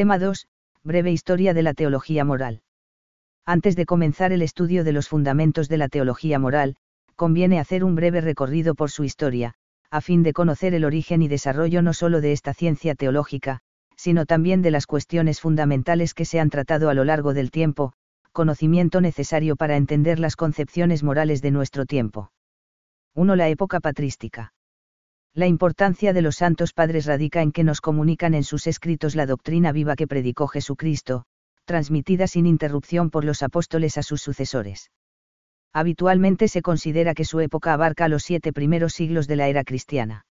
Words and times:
Tema 0.00 0.18
2. 0.18 0.46
Breve 0.82 1.12
historia 1.12 1.52
de 1.52 1.62
la 1.62 1.74
teología 1.74 2.24
moral. 2.24 2.62
Antes 3.44 3.76
de 3.76 3.84
comenzar 3.84 4.32
el 4.32 4.40
estudio 4.40 4.82
de 4.82 4.92
los 4.92 5.08
fundamentos 5.08 5.68
de 5.68 5.76
la 5.76 5.88
teología 5.88 6.38
moral, 6.38 6.76
conviene 7.16 7.60
hacer 7.60 7.84
un 7.84 7.96
breve 7.96 8.22
recorrido 8.22 8.74
por 8.74 8.90
su 8.90 9.04
historia, 9.04 9.56
a 9.90 10.00
fin 10.00 10.22
de 10.22 10.32
conocer 10.32 10.72
el 10.72 10.86
origen 10.86 11.20
y 11.20 11.28
desarrollo 11.28 11.82
no 11.82 11.92
solo 11.92 12.22
de 12.22 12.32
esta 12.32 12.54
ciencia 12.54 12.94
teológica, 12.94 13.60
sino 13.94 14.24
también 14.24 14.62
de 14.62 14.70
las 14.70 14.86
cuestiones 14.86 15.38
fundamentales 15.38 16.14
que 16.14 16.24
se 16.24 16.40
han 16.40 16.48
tratado 16.48 16.88
a 16.88 16.94
lo 16.94 17.04
largo 17.04 17.34
del 17.34 17.50
tiempo, 17.50 17.92
conocimiento 18.32 19.02
necesario 19.02 19.54
para 19.54 19.76
entender 19.76 20.18
las 20.18 20.34
concepciones 20.34 21.02
morales 21.02 21.42
de 21.42 21.50
nuestro 21.50 21.84
tiempo. 21.84 22.32
1. 23.16 23.36
La 23.36 23.50
época 23.50 23.80
patrística. 23.80 24.54
La 25.34 25.46
importancia 25.46 26.12
de 26.12 26.22
los 26.22 26.36
santos 26.36 26.72
padres 26.72 27.06
radica 27.06 27.40
en 27.40 27.52
que 27.52 27.62
nos 27.62 27.80
comunican 27.80 28.34
en 28.34 28.42
sus 28.42 28.66
escritos 28.66 29.14
la 29.14 29.26
doctrina 29.26 29.70
viva 29.70 29.94
que 29.94 30.08
predicó 30.08 30.48
Jesucristo, 30.48 31.24
transmitida 31.64 32.26
sin 32.26 32.46
interrupción 32.46 33.10
por 33.10 33.24
los 33.24 33.44
apóstoles 33.44 33.96
a 33.96 34.02
sus 34.02 34.20
sucesores. 34.20 34.90
Habitualmente 35.72 36.48
se 36.48 36.62
considera 36.62 37.14
que 37.14 37.24
su 37.24 37.38
época 37.38 37.72
abarca 37.72 38.08
los 38.08 38.24
siete 38.24 38.52
primeros 38.52 38.92
siglos 38.92 39.28
de 39.28 39.36
la 39.36 39.46
era 39.46 39.62
cristiana. 39.62 40.26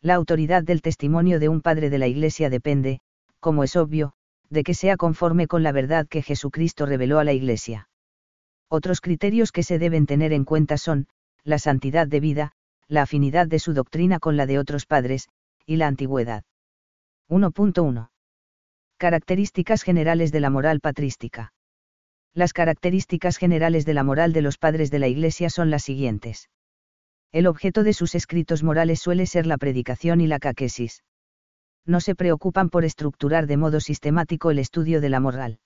La 0.00 0.14
autoridad 0.14 0.62
del 0.62 0.80
testimonio 0.80 1.38
de 1.38 1.50
un 1.50 1.60
padre 1.60 1.90
de 1.90 1.98
la 1.98 2.06
Iglesia 2.06 2.48
depende, 2.48 3.00
como 3.40 3.62
es 3.62 3.76
obvio, 3.76 4.14
de 4.48 4.62
que 4.62 4.72
sea 4.72 4.96
conforme 4.96 5.46
con 5.48 5.62
la 5.62 5.72
verdad 5.72 6.06
que 6.08 6.22
Jesucristo 6.22 6.86
reveló 6.86 7.18
a 7.18 7.24
la 7.24 7.34
Iglesia. 7.34 7.90
Otros 8.68 9.02
criterios 9.02 9.52
que 9.52 9.62
se 9.62 9.78
deben 9.78 10.06
tener 10.06 10.32
en 10.32 10.44
cuenta 10.44 10.78
son, 10.78 11.08
la 11.42 11.58
santidad 11.58 12.06
de 12.06 12.20
vida, 12.20 12.52
la 12.88 13.02
afinidad 13.02 13.46
de 13.46 13.58
su 13.58 13.72
doctrina 13.72 14.18
con 14.18 14.36
la 14.36 14.46
de 14.46 14.58
otros 14.58 14.86
padres, 14.86 15.28
y 15.66 15.76
la 15.76 15.86
antigüedad. 15.86 16.44
1.1. 17.28 18.10
Características 18.98 19.82
generales 19.82 20.32
de 20.32 20.40
la 20.40 20.50
moral 20.50 20.80
patrística. 20.80 21.52
Las 22.34 22.52
características 22.52 23.38
generales 23.38 23.86
de 23.86 23.94
la 23.94 24.02
moral 24.02 24.32
de 24.32 24.42
los 24.42 24.58
padres 24.58 24.90
de 24.90 24.98
la 24.98 25.08
Iglesia 25.08 25.50
son 25.50 25.70
las 25.70 25.84
siguientes. 25.84 26.50
El 27.32 27.46
objeto 27.46 27.82
de 27.82 27.92
sus 27.92 28.14
escritos 28.14 28.62
morales 28.62 29.00
suele 29.00 29.26
ser 29.26 29.46
la 29.46 29.56
predicación 29.58 30.20
y 30.20 30.26
la 30.26 30.38
caquesis. 30.38 31.02
No 31.86 32.00
se 32.00 32.14
preocupan 32.14 32.70
por 32.70 32.84
estructurar 32.84 33.46
de 33.46 33.56
modo 33.56 33.80
sistemático 33.80 34.50
el 34.50 34.58
estudio 34.58 35.00
de 35.00 35.08
la 35.08 35.20
moral. 35.20 35.58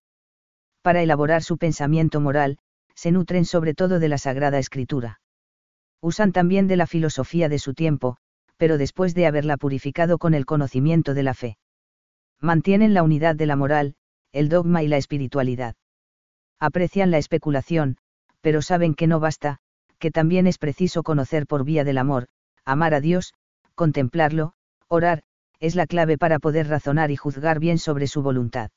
Para 0.83 1.03
elaborar 1.03 1.43
su 1.43 1.59
pensamiento 1.59 2.21
moral, 2.21 2.59
se 2.95 3.13
nutren 3.13 3.45
sobre 3.45 3.75
todo 3.75 3.99
de 3.99 4.09
la 4.09 4.19
Sagrada 4.19 4.59
Escritura 4.59 5.21
usan 6.01 6.33
también 6.33 6.67
de 6.69 6.77
la 6.77 6.87
filosofía 6.87 7.49
de 7.49 7.59
su 7.59 7.75
tiempo, 7.75 8.17
pero 8.57 8.79
después 8.79 9.15
de 9.15 9.27
haberla 9.27 9.57
purificado 9.57 10.19
con 10.19 10.35
el 10.35 10.47
conocimiento 10.47 11.15
de 11.15 11.23
la 11.23 11.35
fe. 11.35 11.59
Mantienen 12.41 12.95
la 12.95 13.03
unidad 13.03 13.35
de 13.35 13.47
la 13.47 13.57
moral, 13.57 13.95
el 14.33 14.49
dogma 14.49 14.83
y 14.83 14.89
la 14.89 14.97
espiritualidad. 14.97 15.75
Aprecian 16.61 17.11
la 17.11 17.19
especulación, 17.19 17.97
pero 18.41 18.63
saben 18.63 18.95
que 18.95 19.07
no 19.07 19.21
basta, 19.21 19.59
que 19.99 20.11
también 20.11 20.47
es 20.47 20.59
preciso 20.59 21.03
conocer 21.03 21.47
por 21.47 21.65
vía 21.65 21.85
del 21.85 21.99
amor, 21.99 22.27
amar 22.65 22.95
a 22.95 23.01
Dios, 23.01 23.35
contemplarlo, 23.75 24.53
orar, 24.89 25.23
es 25.61 25.75
la 25.75 25.87
clave 25.87 26.19
para 26.19 26.39
poder 26.39 26.69
razonar 26.69 27.11
y 27.11 27.17
juzgar 27.17 27.59
bien 27.59 27.79
sobre 27.79 28.07
su 28.07 28.23
voluntad. 28.23 28.71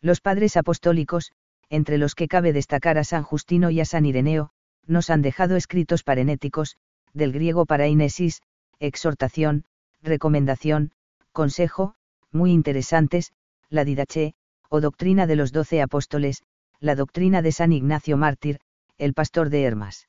Los 0.00 0.20
padres 0.20 0.56
apostólicos, 0.56 1.32
entre 1.70 1.96
los 1.96 2.14
que 2.14 2.28
cabe 2.28 2.52
destacar 2.52 2.98
a 2.98 3.04
San 3.04 3.22
Justino 3.22 3.70
y 3.70 3.80
a 3.80 3.86
San 3.86 4.04
Ireneo, 4.04 4.50
nos 4.86 5.10
han 5.10 5.22
dejado 5.22 5.56
escritos 5.56 6.02
parenéticos, 6.02 6.76
del 7.12 7.32
griego 7.32 7.66
para 7.66 7.86
inesis, 7.88 8.42
exhortación, 8.80 9.64
recomendación, 10.02 10.92
consejo, 11.32 11.94
muy 12.30 12.52
interesantes, 12.52 13.32
la 13.70 13.84
didache, 13.84 14.34
o 14.68 14.80
doctrina 14.80 15.26
de 15.26 15.36
los 15.36 15.52
doce 15.52 15.80
apóstoles, 15.80 16.42
la 16.80 16.94
doctrina 16.96 17.42
de 17.42 17.52
San 17.52 17.72
Ignacio 17.72 18.16
Mártir, 18.16 18.60
el 18.98 19.14
pastor 19.14 19.50
de 19.50 19.62
Hermas. 19.62 20.08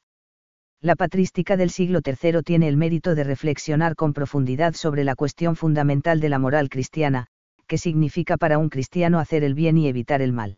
La 0.82 0.96
patrística 0.96 1.58
del 1.58 1.70
siglo 1.70 2.02
III 2.06 2.42
tiene 2.44 2.68
el 2.68 2.78
mérito 2.78 3.16
de 3.16 3.24
reflexionar 3.24 3.96
con 3.96 4.14
profundidad 4.14 4.74
sobre 4.74 5.04
la 5.04 5.16
cuestión 5.16 5.56
fundamental 5.56 6.20
de 6.20 6.30
la 6.30 6.38
moral 6.38 6.70
cristiana, 6.70 7.28
que 7.68 7.78
significa 7.78 8.38
para 8.38 8.58
un 8.58 8.70
cristiano 8.70 9.20
hacer 9.20 9.44
el 9.44 9.56
bien 9.56 9.78
y 9.78 9.88
evitar 9.88 10.22
el 10.22 10.34
mal. 10.34 10.58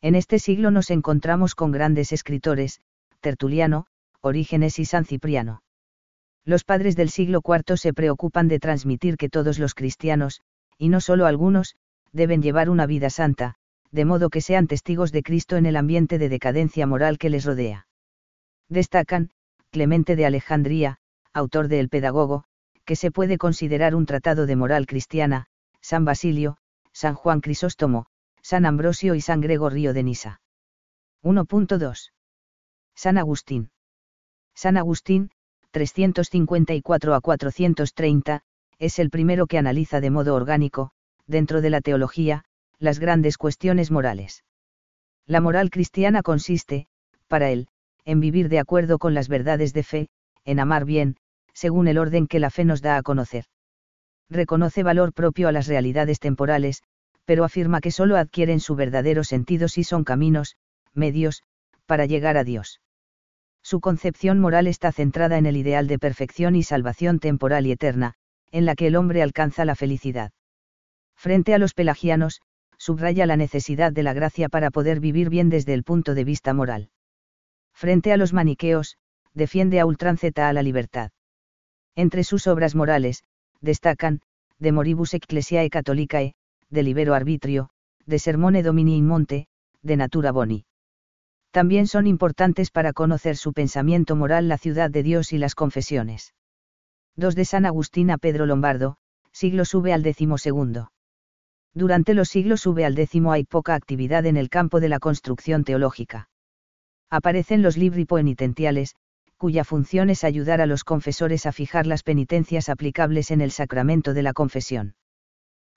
En 0.00 0.14
este 0.14 0.38
siglo 0.38 0.70
nos 0.70 0.90
encontramos 0.90 1.54
con 1.54 1.72
grandes 1.72 2.12
escritores, 2.12 2.80
Tertuliano, 3.24 3.86
Orígenes 4.20 4.78
y 4.78 4.84
San 4.84 5.06
Cipriano. 5.06 5.62
Los 6.44 6.62
padres 6.62 6.94
del 6.94 7.08
siglo 7.08 7.40
IV 7.42 7.78
se 7.78 7.94
preocupan 7.94 8.48
de 8.48 8.58
transmitir 8.58 9.16
que 9.16 9.30
todos 9.30 9.58
los 9.58 9.74
cristianos, 9.74 10.42
y 10.76 10.90
no 10.90 11.00
solo 11.00 11.24
algunos, 11.24 11.74
deben 12.12 12.42
llevar 12.42 12.68
una 12.68 12.84
vida 12.84 13.08
santa, 13.08 13.54
de 13.90 14.04
modo 14.04 14.28
que 14.28 14.42
sean 14.42 14.66
testigos 14.66 15.10
de 15.10 15.22
Cristo 15.22 15.56
en 15.56 15.64
el 15.64 15.76
ambiente 15.76 16.18
de 16.18 16.28
decadencia 16.28 16.86
moral 16.86 17.16
que 17.16 17.30
les 17.30 17.46
rodea. 17.46 17.86
Destacan, 18.68 19.30
Clemente 19.70 20.16
de 20.16 20.26
Alejandría, 20.26 20.98
autor 21.32 21.68
de 21.68 21.80
El 21.80 21.88
Pedagogo, 21.88 22.44
que 22.84 22.94
se 22.94 23.10
puede 23.10 23.38
considerar 23.38 23.94
un 23.94 24.04
tratado 24.04 24.44
de 24.44 24.56
moral 24.56 24.84
cristiana, 24.86 25.46
San 25.80 26.04
Basilio, 26.04 26.58
San 26.92 27.14
Juan 27.14 27.40
Crisóstomo, 27.40 28.04
San 28.42 28.66
Ambrosio 28.66 29.14
y 29.14 29.22
San 29.22 29.40
Gregorio 29.40 29.94
de 29.94 30.02
Nisa. 30.02 30.42
1.2. 31.22 32.10
San 32.94 33.18
Agustín. 33.18 33.70
San 34.54 34.76
Agustín, 34.76 35.30
354 35.72 37.14
a 37.14 37.20
430, 37.20 38.42
es 38.78 38.98
el 38.98 39.10
primero 39.10 39.46
que 39.46 39.58
analiza 39.58 40.00
de 40.00 40.10
modo 40.10 40.34
orgánico, 40.34 40.90
dentro 41.26 41.60
de 41.60 41.70
la 41.70 41.80
teología, 41.80 42.44
las 42.78 42.98
grandes 42.98 43.36
cuestiones 43.36 43.90
morales. 43.90 44.44
La 45.26 45.40
moral 45.40 45.70
cristiana 45.70 46.22
consiste, 46.22 46.86
para 47.28 47.50
él, 47.50 47.68
en 48.04 48.20
vivir 48.20 48.48
de 48.48 48.58
acuerdo 48.58 48.98
con 48.98 49.14
las 49.14 49.28
verdades 49.28 49.72
de 49.72 49.82
fe, 49.82 50.08
en 50.44 50.60
amar 50.60 50.84
bien, 50.84 51.16
según 51.52 51.88
el 51.88 51.98
orden 51.98 52.26
que 52.26 52.40
la 52.40 52.50
fe 52.50 52.64
nos 52.64 52.82
da 52.82 52.96
a 52.96 53.02
conocer. 53.02 53.46
Reconoce 54.28 54.82
valor 54.82 55.12
propio 55.12 55.48
a 55.48 55.52
las 55.52 55.66
realidades 55.66 56.20
temporales, 56.20 56.82
pero 57.24 57.44
afirma 57.44 57.80
que 57.80 57.90
sólo 57.90 58.16
adquieren 58.16 58.60
su 58.60 58.76
verdadero 58.76 59.24
sentido 59.24 59.68
si 59.68 59.82
son 59.84 60.04
caminos, 60.04 60.56
medios, 60.92 61.42
para 61.86 62.06
llegar 62.06 62.36
a 62.36 62.44
Dios. 62.44 62.80
Su 63.64 63.80
concepción 63.80 64.40
moral 64.40 64.66
está 64.66 64.92
centrada 64.92 65.38
en 65.38 65.46
el 65.46 65.56
ideal 65.56 65.86
de 65.86 65.98
perfección 65.98 66.54
y 66.54 66.62
salvación 66.62 67.18
temporal 67.18 67.66
y 67.66 67.72
eterna, 67.72 68.12
en 68.52 68.66
la 68.66 68.74
que 68.74 68.88
el 68.88 68.94
hombre 68.94 69.22
alcanza 69.22 69.64
la 69.64 69.74
felicidad. 69.74 70.32
Frente 71.16 71.54
a 71.54 71.58
los 71.58 71.72
pelagianos, 71.72 72.42
subraya 72.76 73.24
la 73.24 73.38
necesidad 73.38 73.90
de 73.90 74.02
la 74.02 74.12
gracia 74.12 74.50
para 74.50 74.70
poder 74.70 75.00
vivir 75.00 75.30
bien 75.30 75.48
desde 75.48 75.72
el 75.72 75.82
punto 75.82 76.14
de 76.14 76.24
vista 76.24 76.52
moral. 76.52 76.90
Frente 77.72 78.12
a 78.12 78.18
los 78.18 78.34
maniqueos, 78.34 78.98
defiende 79.32 79.80
a 79.80 79.86
ultranceta 79.86 80.50
a 80.50 80.52
la 80.52 80.62
libertad. 80.62 81.10
Entre 81.96 82.22
sus 82.22 82.46
obras 82.46 82.74
morales, 82.74 83.24
destacan, 83.62 84.20
De 84.58 84.72
Moribus 84.72 85.14
Ecclesiae 85.14 85.70
Catholicae, 85.70 86.34
De 86.68 86.82
Libero 86.82 87.14
Arbitrio, 87.14 87.70
De 88.04 88.18
Sermone 88.18 88.62
Domini 88.62 88.98
in 88.98 89.06
Monte, 89.06 89.46
De 89.80 89.96
Natura 89.96 90.32
Boni. 90.32 90.66
También 91.54 91.86
son 91.86 92.08
importantes 92.08 92.72
para 92.72 92.92
conocer 92.92 93.36
su 93.36 93.52
pensamiento 93.52 94.16
moral 94.16 94.48
la 94.48 94.58
ciudad 94.58 94.90
de 94.90 95.04
Dios 95.04 95.32
y 95.32 95.38
las 95.38 95.54
confesiones. 95.54 96.34
2 97.14 97.36
de 97.36 97.44
San 97.44 97.64
Agustín 97.64 98.10
a 98.10 98.18
Pedro 98.18 98.44
Lombardo, 98.44 98.96
siglo 99.30 99.64
sube 99.64 99.92
al 99.92 100.02
décimo 100.02 100.36
segundo. 100.36 100.90
Durante 101.72 102.12
los 102.14 102.28
siglos 102.28 102.62
sube 102.62 102.84
al 102.84 102.96
décimo 102.96 103.30
hay 103.30 103.44
poca 103.44 103.76
actividad 103.76 104.26
en 104.26 104.36
el 104.36 104.50
campo 104.50 104.80
de 104.80 104.88
la 104.88 104.98
construcción 104.98 105.62
teológica. 105.62 106.28
Aparecen 107.08 107.62
los 107.62 107.76
libri 107.76 108.04
penitentiales, 108.04 108.96
cuya 109.36 109.62
función 109.62 110.10
es 110.10 110.24
ayudar 110.24 110.60
a 110.60 110.66
los 110.66 110.82
confesores 110.82 111.46
a 111.46 111.52
fijar 111.52 111.86
las 111.86 112.02
penitencias 112.02 112.68
aplicables 112.68 113.30
en 113.30 113.40
el 113.40 113.52
sacramento 113.52 114.12
de 114.12 114.24
la 114.24 114.32
confesión. 114.32 114.96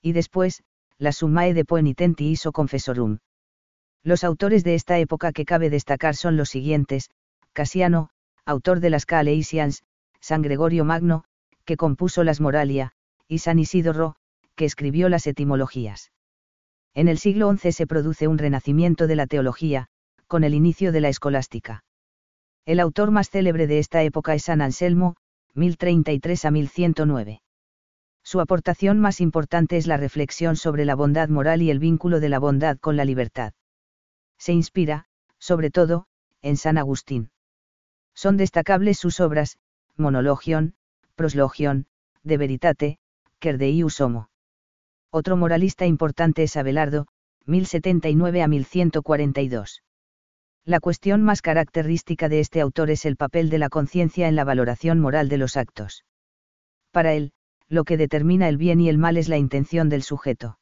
Y 0.01 0.13
después, 0.13 0.63
la 0.97 1.11
Summae 1.11 1.53
de 1.53 1.66
Poenitenti 1.66 2.31
iso 2.31 2.52
confessorum. 2.52 3.19
Los 4.07 4.23
autores 4.23 4.63
de 4.63 4.73
esta 4.73 4.99
época 4.99 5.33
que 5.33 5.43
cabe 5.43 5.69
destacar 5.69 6.15
son 6.15 6.37
los 6.37 6.47
siguientes, 6.47 7.09
Casiano, 7.51 8.09
autor 8.45 8.79
de 8.79 8.89
las 8.89 9.05
Caleisians, 9.05 9.83
San 10.21 10.41
Gregorio 10.41 10.85
Magno, 10.85 11.25
que 11.65 11.75
compuso 11.75 12.23
las 12.23 12.39
Moralia, 12.39 12.93
y 13.27 13.39
San 13.39 13.59
Isidoro, 13.59 14.15
que 14.55 14.63
escribió 14.63 15.09
las 15.09 15.27
etimologías. 15.27 16.13
En 16.93 17.09
el 17.09 17.17
siglo 17.17 17.53
XI 17.53 17.73
se 17.73 17.85
produce 17.85 18.29
un 18.29 18.37
renacimiento 18.37 19.07
de 19.07 19.17
la 19.17 19.27
teología, 19.27 19.87
con 20.25 20.45
el 20.45 20.53
inicio 20.53 20.93
de 20.93 21.01
la 21.01 21.09
escolástica. 21.09 21.83
El 22.65 22.79
autor 22.79 23.11
más 23.11 23.29
célebre 23.29 23.67
de 23.67 23.79
esta 23.79 24.03
época 24.03 24.35
es 24.35 24.43
San 24.43 24.61
Anselmo, 24.61 25.17
1033 25.53 26.45
a 26.45 26.51
1109. 26.51 27.41
Su 28.23 28.39
aportación 28.39 28.99
más 28.99 29.19
importante 29.19 29.75
es 29.75 29.85
la 29.85 29.97
reflexión 29.97 30.55
sobre 30.55 30.85
la 30.85 30.95
bondad 30.95 31.27
moral 31.27 31.61
y 31.61 31.71
el 31.71 31.79
vínculo 31.79 32.21
de 32.21 32.29
la 32.29 32.39
bondad 32.39 32.77
con 32.77 32.95
la 32.95 33.03
libertad 33.03 33.51
se 34.37 34.53
inspira, 34.53 35.05
sobre 35.39 35.72
todo, 35.72 36.05
en 36.41 36.57
San 36.57 36.78
Agustín. 36.78 37.31
Son 38.13 38.37
destacables 38.37 38.97
sus 38.97 39.19
obras, 39.19 39.57
Monologion, 39.95 40.75
Proslogion, 41.16 41.87
De 42.23 42.37
Veritate, 42.37 42.99
Quer 43.39 43.59
Homo. 43.99 44.29
Otro 45.11 45.37
moralista 45.37 45.85
importante 45.85 46.43
es 46.43 46.57
Abelardo, 46.57 47.07
1079 47.45 48.41
a 48.41 48.47
1142. 48.47 49.84
La 50.66 50.79
cuestión 50.81 51.23
más 51.23 51.41
característica 51.41 52.28
de 52.28 52.41
este 52.41 52.59
autor 52.59 52.90
es 52.90 53.05
el 53.05 53.16
papel 53.16 53.49
de 53.49 53.57
la 53.57 53.69
conciencia 53.69 54.28
en 54.28 54.35
la 54.35 54.43
valoración 54.43 54.99
moral 54.99 55.29
de 55.29 55.37
los 55.37 55.55
actos. 55.55 56.03
Para 56.91 57.13
él, 57.13 57.31
lo 57.69 57.83
que 57.83 57.95
determina 57.95 58.49
el 58.49 58.57
bien 58.57 58.81
y 58.81 58.90
el 58.90 58.97
mal 58.97 59.17
es 59.17 59.29
la 59.29 59.37
intención 59.37 59.87
del 59.87 60.03
sujeto. 60.03 60.59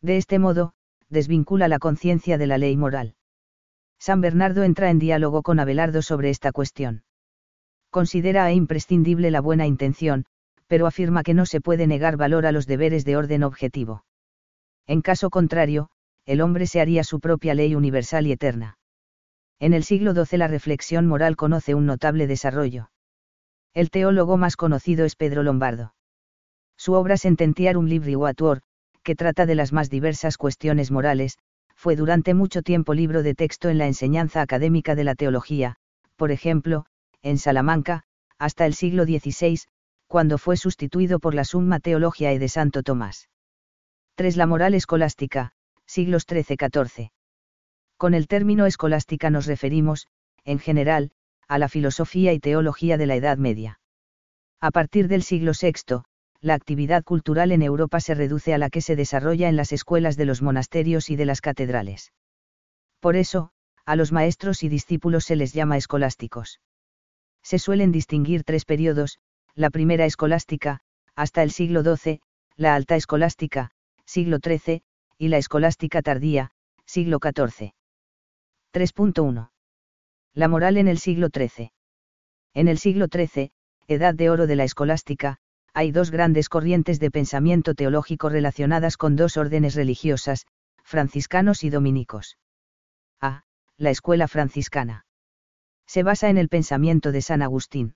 De 0.00 0.16
este 0.16 0.38
modo, 0.38 0.72
desvincula 1.10 1.68
la 1.68 1.78
conciencia 1.78 2.38
de 2.38 2.46
la 2.46 2.58
ley 2.58 2.76
moral. 2.76 3.14
San 3.98 4.20
Bernardo 4.20 4.62
entra 4.62 4.90
en 4.90 4.98
diálogo 4.98 5.42
con 5.42 5.58
Abelardo 5.58 6.02
sobre 6.02 6.30
esta 6.30 6.52
cuestión. 6.52 7.02
Considera 7.90 8.52
imprescindible 8.52 9.30
la 9.30 9.40
buena 9.40 9.66
intención, 9.66 10.24
pero 10.66 10.86
afirma 10.86 11.22
que 11.22 11.34
no 11.34 11.46
se 11.46 11.60
puede 11.60 11.86
negar 11.86 12.16
valor 12.16 12.46
a 12.46 12.52
los 12.52 12.66
deberes 12.66 13.04
de 13.04 13.16
orden 13.16 13.42
objetivo. 13.42 14.04
En 14.86 15.02
caso 15.02 15.30
contrario, 15.30 15.88
el 16.26 16.40
hombre 16.42 16.66
se 16.66 16.80
haría 16.80 17.04
su 17.04 17.20
propia 17.20 17.54
ley 17.54 17.74
universal 17.74 18.26
y 18.26 18.32
eterna. 18.32 18.78
En 19.58 19.72
el 19.72 19.82
siglo 19.82 20.12
XII 20.12 20.38
la 20.38 20.46
reflexión 20.46 21.06
moral 21.06 21.36
conoce 21.36 21.74
un 21.74 21.86
notable 21.86 22.26
desarrollo. 22.26 22.90
El 23.74 23.90
teólogo 23.90 24.36
más 24.36 24.56
conocido 24.56 25.04
es 25.04 25.16
Pedro 25.16 25.42
Lombardo. 25.42 25.94
Su 26.76 26.92
obra 26.92 27.16
Sententiarum 27.16 27.86
Libri 27.86 28.14
Uatuor, 28.14 28.60
que 29.08 29.16
trata 29.16 29.46
de 29.46 29.54
las 29.54 29.72
más 29.72 29.88
diversas 29.88 30.36
cuestiones 30.36 30.90
morales, 30.90 31.38
fue 31.74 31.96
durante 31.96 32.34
mucho 32.34 32.60
tiempo 32.60 32.92
libro 32.92 33.22
de 33.22 33.34
texto 33.34 33.70
en 33.70 33.78
la 33.78 33.86
enseñanza 33.86 34.42
académica 34.42 34.94
de 34.94 35.04
la 35.04 35.14
teología, 35.14 35.76
por 36.16 36.30
ejemplo, 36.30 36.84
en 37.22 37.38
Salamanca, 37.38 38.02
hasta 38.38 38.66
el 38.66 38.74
siglo 38.74 39.04
XVI, 39.04 39.60
cuando 40.08 40.36
fue 40.36 40.58
sustituido 40.58 41.20
por 41.20 41.34
la 41.34 41.44
Summa 41.44 41.80
Theologiae 41.80 42.38
de 42.38 42.50
Santo 42.50 42.82
Tomás. 42.82 43.30
3. 44.16 44.36
La 44.36 44.44
moral 44.44 44.74
escolástica, 44.74 45.52
siglos 45.86 46.26
XIII-XIV. 46.28 47.08
Con 47.96 48.12
el 48.12 48.28
término 48.28 48.66
escolástica 48.66 49.30
nos 49.30 49.46
referimos, 49.46 50.06
en 50.44 50.58
general, 50.58 51.12
a 51.48 51.56
la 51.56 51.70
filosofía 51.70 52.34
y 52.34 52.40
teología 52.40 52.98
de 52.98 53.06
la 53.06 53.16
Edad 53.16 53.38
Media. 53.38 53.80
A 54.60 54.70
partir 54.70 55.08
del 55.08 55.22
siglo 55.22 55.52
VI, 55.58 56.02
la 56.40 56.54
actividad 56.54 57.04
cultural 57.04 57.52
en 57.52 57.62
Europa 57.62 58.00
se 58.00 58.14
reduce 58.14 58.54
a 58.54 58.58
la 58.58 58.70
que 58.70 58.80
se 58.80 58.96
desarrolla 58.96 59.48
en 59.48 59.56
las 59.56 59.72
escuelas 59.72 60.16
de 60.16 60.24
los 60.24 60.40
monasterios 60.42 61.10
y 61.10 61.16
de 61.16 61.24
las 61.24 61.40
catedrales. 61.40 62.12
Por 63.00 63.16
eso, 63.16 63.50
a 63.84 63.96
los 63.96 64.12
maestros 64.12 64.62
y 64.62 64.68
discípulos 64.68 65.24
se 65.24 65.36
les 65.36 65.52
llama 65.52 65.76
escolásticos. 65.76 66.60
Se 67.42 67.58
suelen 67.58 67.92
distinguir 67.92 68.44
tres 68.44 68.64
periodos, 68.64 69.18
la 69.54 69.70
primera 69.70 70.04
escolástica, 70.04 70.80
hasta 71.16 71.42
el 71.42 71.50
siglo 71.50 71.82
XII, 71.82 72.20
la 72.56 72.74
alta 72.74 72.96
escolástica, 72.96 73.70
siglo 74.04 74.38
XIII, 74.42 74.82
y 75.16 75.28
la 75.28 75.38
escolástica 75.38 76.02
tardía, 76.02 76.50
siglo 76.84 77.18
XIV. 77.20 77.72
3.1. 78.72 79.50
La 80.34 80.48
moral 80.48 80.76
en 80.76 80.86
el 80.86 80.98
siglo 80.98 81.28
XIII. 81.34 81.72
En 82.54 82.68
el 82.68 82.78
siglo 82.78 83.06
XIII, 83.10 83.50
edad 83.88 84.14
de 84.14 84.30
oro 84.30 84.46
de 84.46 84.56
la 84.56 84.64
escolástica, 84.64 85.38
hay 85.78 85.92
dos 85.92 86.10
grandes 86.10 86.48
corrientes 86.48 86.98
de 86.98 87.12
pensamiento 87.12 87.72
teológico 87.72 88.28
relacionadas 88.28 88.96
con 88.96 89.14
dos 89.14 89.36
órdenes 89.36 89.76
religiosas, 89.76 90.44
franciscanos 90.82 91.62
y 91.62 91.70
dominicos. 91.70 92.36
A. 93.20 93.44
La 93.76 93.90
escuela 93.90 94.26
franciscana. 94.26 95.06
Se 95.86 96.02
basa 96.02 96.30
en 96.30 96.36
el 96.36 96.48
pensamiento 96.48 97.12
de 97.12 97.22
San 97.22 97.42
Agustín. 97.42 97.94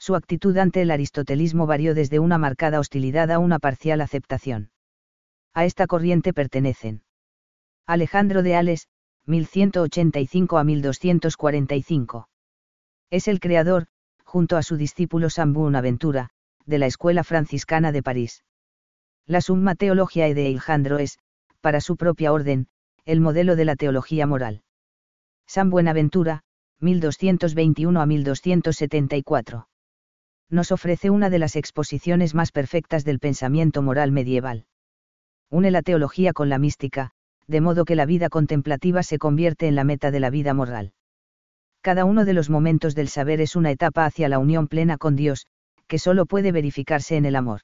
Su 0.00 0.16
actitud 0.16 0.58
ante 0.58 0.82
el 0.82 0.90
aristotelismo 0.90 1.68
varió 1.68 1.94
desde 1.94 2.18
una 2.18 2.36
marcada 2.36 2.80
hostilidad 2.80 3.30
a 3.30 3.38
una 3.38 3.60
parcial 3.60 4.00
aceptación. 4.00 4.72
A 5.54 5.66
esta 5.66 5.86
corriente 5.86 6.32
pertenecen 6.32 7.04
Alejandro 7.86 8.42
de 8.42 8.56
Ales, 8.56 8.88
1185 9.24 10.58
a 10.58 10.64
1245. 10.64 12.28
Es 13.08 13.28
el 13.28 13.38
creador, 13.38 13.86
junto 14.24 14.56
a 14.56 14.64
su 14.64 14.76
discípulo 14.76 15.30
San 15.30 15.52
Buenaventura, 15.52 16.30
de 16.68 16.78
la 16.78 16.86
Escuela 16.86 17.24
Franciscana 17.24 17.90
de 17.90 18.02
París. 18.02 18.44
La 19.26 19.40
Summa 19.40 19.74
Teologiae 19.74 20.34
de 20.34 20.46
Alejandro 20.46 20.98
es, 20.98 21.18
para 21.60 21.80
su 21.80 21.96
propia 21.96 22.32
orden, 22.32 22.68
el 23.04 23.20
modelo 23.20 23.56
de 23.56 23.64
la 23.64 23.74
teología 23.74 24.26
moral. 24.26 24.62
San 25.46 25.70
Buenaventura, 25.70 26.42
1221 26.80 28.00
a 28.00 28.06
1274 28.06 29.68
nos 30.50 30.72
ofrece 30.72 31.10
una 31.10 31.28
de 31.30 31.38
las 31.38 31.56
exposiciones 31.56 32.34
más 32.34 32.52
perfectas 32.52 33.04
del 33.04 33.18
pensamiento 33.18 33.82
moral 33.82 34.12
medieval. 34.12 34.64
Une 35.50 35.70
la 35.70 35.82
teología 35.82 36.32
con 36.32 36.48
la 36.48 36.58
mística, 36.58 37.10
de 37.46 37.60
modo 37.60 37.84
que 37.84 37.96
la 37.96 38.06
vida 38.06 38.28
contemplativa 38.28 39.02
se 39.02 39.18
convierte 39.18 39.68
en 39.68 39.74
la 39.74 39.84
meta 39.84 40.10
de 40.10 40.20
la 40.20 40.30
vida 40.30 40.54
moral. 40.54 40.92
Cada 41.82 42.04
uno 42.04 42.24
de 42.24 42.32
los 42.32 42.50
momentos 42.50 42.94
del 42.94 43.08
saber 43.08 43.40
es 43.40 43.56
una 43.56 43.70
etapa 43.70 44.04
hacia 44.04 44.28
la 44.28 44.38
unión 44.38 44.68
plena 44.68 44.98
con 44.98 45.16
Dios, 45.16 45.46
que 45.88 45.98
solo 45.98 46.26
puede 46.26 46.52
verificarse 46.52 47.16
en 47.16 47.24
el 47.24 47.34
amor. 47.34 47.62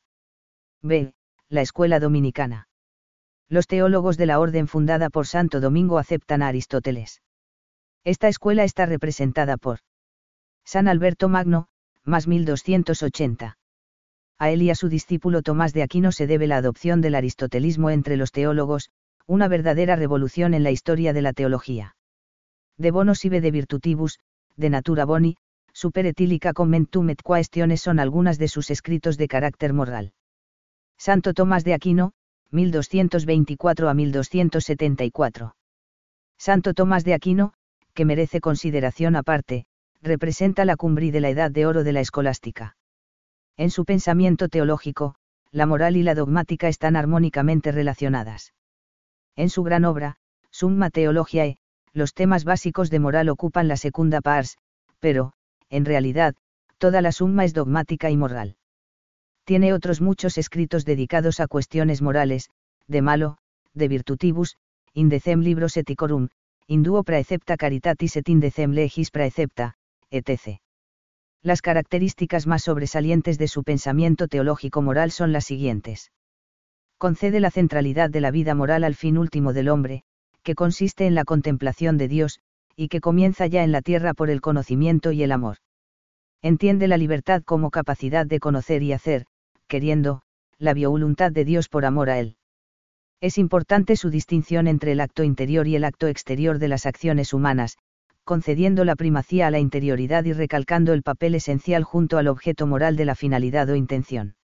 B. 0.82 1.14
La 1.48 1.60
escuela 1.60 2.00
dominicana. 2.00 2.68
Los 3.48 3.66
teólogos 3.66 4.16
de 4.16 4.26
la 4.26 4.40
orden 4.40 4.66
fundada 4.66 5.10
por 5.10 5.26
Santo 5.26 5.60
Domingo 5.60 5.98
aceptan 5.98 6.42
a 6.42 6.48
Aristóteles. 6.48 7.22
Esta 8.02 8.28
escuela 8.28 8.64
está 8.64 8.86
representada 8.86 9.56
por 9.56 9.78
San 10.64 10.88
Alberto 10.88 11.28
Magno, 11.28 11.68
más 12.04 12.26
1280. 12.26 13.58
A 14.38 14.50
él 14.50 14.62
y 14.62 14.70
a 14.70 14.74
su 14.74 14.88
discípulo 14.88 15.42
Tomás 15.42 15.72
de 15.72 15.82
Aquino 15.82 16.10
se 16.10 16.26
debe 16.26 16.46
la 16.46 16.56
adopción 16.56 17.00
del 17.00 17.14
aristotelismo 17.14 17.90
entre 17.90 18.16
los 18.16 18.32
teólogos, 18.32 18.90
una 19.26 19.48
verdadera 19.48 19.96
revolución 19.96 20.54
en 20.54 20.62
la 20.62 20.70
historia 20.70 21.12
de 21.12 21.22
la 21.22 21.32
teología. 21.32 21.96
De 22.76 22.90
bonos 22.90 23.24
ibe 23.24 23.40
de 23.40 23.50
virtutibus, 23.50 24.18
de 24.56 24.70
natura 24.70 25.04
boni, 25.04 25.36
super 25.74 26.06
etílica 26.06 26.52
commentum 26.54 27.10
et 27.10 27.20
quaestiones 27.22 27.82
son 27.82 27.98
algunas 27.98 28.38
de 28.38 28.48
sus 28.48 28.70
escritos 28.70 29.18
de 29.18 29.28
carácter 29.28 29.72
moral. 29.72 30.12
Santo 30.96 31.34
Tomás 31.34 31.64
de 31.64 31.74
Aquino, 31.74 32.12
1224 32.52 33.88
a 33.88 33.94
1274. 33.94 35.56
Santo 36.38 36.72
Tomás 36.72 37.04
de 37.04 37.14
Aquino, 37.14 37.52
que 37.92 38.04
merece 38.04 38.40
consideración 38.40 39.16
aparte, 39.16 39.66
representa 40.00 40.64
la 40.64 40.76
cumbre 40.76 41.10
de 41.10 41.20
la 41.20 41.30
edad 41.30 41.50
de 41.50 41.66
oro 41.66 41.82
de 41.82 41.92
la 41.92 42.00
escolástica. 42.00 42.76
En 43.56 43.70
su 43.70 43.84
pensamiento 43.84 44.48
teológico, 44.48 45.16
la 45.50 45.66
moral 45.66 45.96
y 45.96 46.02
la 46.02 46.14
dogmática 46.14 46.68
están 46.68 46.96
armónicamente 46.96 47.72
relacionadas. 47.72 48.52
En 49.36 49.48
su 49.48 49.62
gran 49.62 49.84
obra, 49.84 50.16
Summa 50.50 50.90
Theologiae, 50.90 51.58
los 51.92 52.14
temas 52.14 52.44
básicos 52.44 52.90
de 52.90 53.00
moral 53.00 53.28
ocupan 53.28 53.66
la 53.68 53.76
segunda 53.76 54.20
pars, 54.20 54.58
pero, 54.98 55.32
en 55.70 55.84
realidad, 55.84 56.34
toda 56.78 57.00
la 57.02 57.12
summa 57.12 57.44
es 57.44 57.54
dogmática 57.54 58.10
y 58.10 58.16
moral. 58.16 58.56
Tiene 59.44 59.72
otros 59.72 60.00
muchos 60.00 60.38
escritos 60.38 60.84
dedicados 60.84 61.40
a 61.40 61.46
cuestiones 61.46 62.00
morales, 62.02 62.50
de 62.86 63.02
malo, 63.02 63.38
de 63.74 63.88
virtutibus, 63.88 64.56
indecem 64.92 65.40
libros 65.40 65.76
eticorum, 65.76 66.28
induo 66.66 67.02
praecepta 67.02 67.56
caritatis 67.56 68.16
et 68.16 68.28
indecem 68.28 68.72
legis 68.72 69.10
praecepta, 69.10 69.74
etc. 70.10 70.60
Las 71.42 71.60
características 71.60 72.46
más 72.46 72.62
sobresalientes 72.62 73.36
de 73.36 73.48
su 73.48 73.64
pensamiento 73.64 74.28
teológico 74.28 74.80
moral 74.80 75.10
son 75.10 75.32
las 75.32 75.44
siguientes. 75.44 76.10
Concede 76.96 77.40
la 77.40 77.50
centralidad 77.50 78.08
de 78.08 78.22
la 78.22 78.30
vida 78.30 78.54
moral 78.54 78.82
al 78.82 78.94
fin 78.94 79.18
último 79.18 79.52
del 79.52 79.68
hombre, 79.68 80.04
que 80.42 80.54
consiste 80.54 81.06
en 81.06 81.14
la 81.14 81.24
contemplación 81.24 81.98
de 81.98 82.08
Dios, 82.08 82.40
y 82.76 82.88
que 82.88 83.00
comienza 83.00 83.46
ya 83.46 83.64
en 83.64 83.72
la 83.72 83.82
tierra 83.82 84.14
por 84.14 84.30
el 84.30 84.40
conocimiento 84.40 85.12
y 85.12 85.22
el 85.22 85.32
amor. 85.32 85.56
Entiende 86.42 86.88
la 86.88 86.96
libertad 86.96 87.42
como 87.42 87.70
capacidad 87.70 88.26
de 88.26 88.40
conocer 88.40 88.82
y 88.82 88.92
hacer, 88.92 89.26
queriendo, 89.66 90.22
la 90.58 90.74
voluntad 90.74 91.32
de 91.32 91.44
Dios 91.44 91.68
por 91.68 91.84
amor 91.84 92.10
a 92.10 92.18
Él. 92.18 92.36
Es 93.20 93.38
importante 93.38 93.96
su 93.96 94.10
distinción 94.10 94.66
entre 94.66 94.92
el 94.92 95.00
acto 95.00 95.24
interior 95.24 95.66
y 95.66 95.76
el 95.76 95.84
acto 95.84 96.08
exterior 96.08 96.58
de 96.58 96.68
las 96.68 96.84
acciones 96.84 97.32
humanas, 97.32 97.78
concediendo 98.24 98.84
la 98.84 98.96
primacía 98.96 99.46
a 99.46 99.50
la 99.50 99.58
interioridad 99.58 100.24
y 100.24 100.32
recalcando 100.32 100.92
el 100.92 101.02
papel 101.02 101.34
esencial 101.34 101.84
junto 101.84 102.18
al 102.18 102.28
objeto 102.28 102.66
moral 102.66 102.96
de 102.96 103.04
la 103.04 103.14
finalidad 103.14 103.68
o 103.70 103.76
intención. 103.76 104.36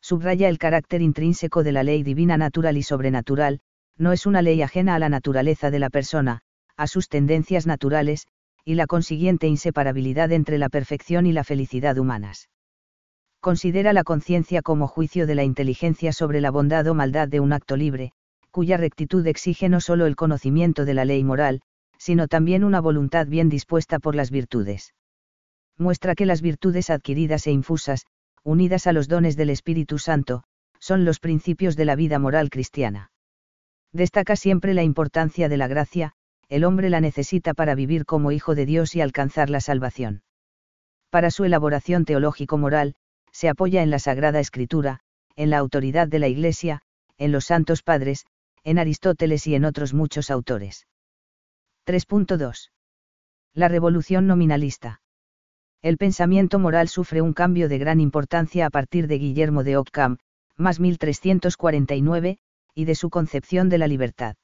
Subraya 0.00 0.48
el 0.48 0.58
carácter 0.58 1.02
intrínseco 1.02 1.64
de 1.64 1.72
la 1.72 1.82
ley 1.82 2.02
divina 2.02 2.36
natural 2.36 2.76
y 2.76 2.82
sobrenatural, 2.82 3.60
no 3.98 4.12
es 4.12 4.26
una 4.26 4.42
ley 4.42 4.62
ajena 4.62 4.94
a 4.94 4.98
la 4.98 5.08
naturaleza 5.08 5.70
de 5.70 5.78
la 5.78 5.90
persona, 5.90 6.42
a 6.76 6.86
sus 6.86 7.08
tendencias 7.08 7.66
naturales, 7.66 8.26
y 8.64 8.74
la 8.74 8.86
consiguiente 8.86 9.46
inseparabilidad 9.46 10.32
entre 10.32 10.58
la 10.58 10.68
perfección 10.68 11.26
y 11.26 11.32
la 11.32 11.44
felicidad 11.44 11.96
humanas. 11.98 12.48
Considera 13.40 13.92
la 13.92 14.02
conciencia 14.02 14.60
como 14.60 14.88
juicio 14.88 15.26
de 15.26 15.36
la 15.36 15.44
inteligencia 15.44 16.12
sobre 16.12 16.40
la 16.40 16.50
bondad 16.50 16.86
o 16.88 16.94
maldad 16.94 17.28
de 17.28 17.38
un 17.38 17.52
acto 17.52 17.76
libre, 17.76 18.12
cuya 18.50 18.76
rectitud 18.76 19.24
exige 19.26 19.68
no 19.68 19.80
solo 19.80 20.06
el 20.06 20.16
conocimiento 20.16 20.84
de 20.84 20.94
la 20.94 21.04
ley 21.04 21.22
moral, 21.22 21.60
sino 21.98 22.26
también 22.26 22.64
una 22.64 22.80
voluntad 22.80 23.26
bien 23.26 23.48
dispuesta 23.48 23.98
por 23.98 24.14
las 24.16 24.30
virtudes. 24.30 24.94
Muestra 25.78 26.14
que 26.14 26.26
las 26.26 26.42
virtudes 26.42 26.90
adquiridas 26.90 27.46
e 27.46 27.52
infusas, 27.52 28.06
unidas 28.42 28.86
a 28.86 28.92
los 28.92 29.08
dones 29.08 29.36
del 29.36 29.50
Espíritu 29.50 29.98
Santo, 29.98 30.42
son 30.80 31.04
los 31.04 31.20
principios 31.20 31.76
de 31.76 31.84
la 31.84 31.96
vida 31.96 32.18
moral 32.18 32.50
cristiana. 32.50 33.10
Destaca 33.92 34.36
siempre 34.36 34.74
la 34.74 34.82
importancia 34.82 35.48
de 35.48 35.56
la 35.56 35.68
gracia, 35.68 36.14
el 36.48 36.64
hombre 36.64 36.90
la 36.90 37.00
necesita 37.00 37.54
para 37.54 37.74
vivir 37.74 38.04
como 38.04 38.32
hijo 38.32 38.54
de 38.54 38.66
Dios 38.66 38.94
y 38.94 39.00
alcanzar 39.00 39.50
la 39.50 39.60
salvación. 39.60 40.22
Para 41.10 41.30
su 41.30 41.44
elaboración 41.44 42.04
teológico-moral, 42.04 42.94
se 43.32 43.48
apoya 43.48 43.82
en 43.82 43.90
la 43.90 43.98
Sagrada 43.98 44.40
Escritura, 44.40 45.00
en 45.34 45.50
la 45.50 45.58
autoridad 45.58 46.08
de 46.08 46.18
la 46.18 46.28
Iglesia, 46.28 46.82
en 47.18 47.32
los 47.32 47.46
santos 47.46 47.82
padres, 47.82 48.26
en 48.64 48.78
Aristóteles 48.78 49.46
y 49.46 49.54
en 49.54 49.64
otros 49.64 49.94
muchos 49.94 50.30
autores. 50.30 50.86
3.2. 51.86 52.70
La 53.54 53.68
revolución 53.68 54.26
nominalista. 54.26 55.00
El 55.82 55.98
pensamiento 55.98 56.58
moral 56.58 56.88
sufre 56.88 57.22
un 57.22 57.32
cambio 57.32 57.68
de 57.68 57.78
gran 57.78 58.00
importancia 58.00 58.66
a 58.66 58.70
partir 58.70 59.06
de 59.06 59.18
Guillermo 59.18 59.62
de 59.62 59.76
Ockham, 59.76 60.18
más 60.56 60.80
1349, 60.80 62.38
y 62.74 62.84
de 62.84 62.94
su 62.94 63.08
concepción 63.10 63.68
de 63.68 63.78
la 63.78 63.86
libertad. 63.86 64.36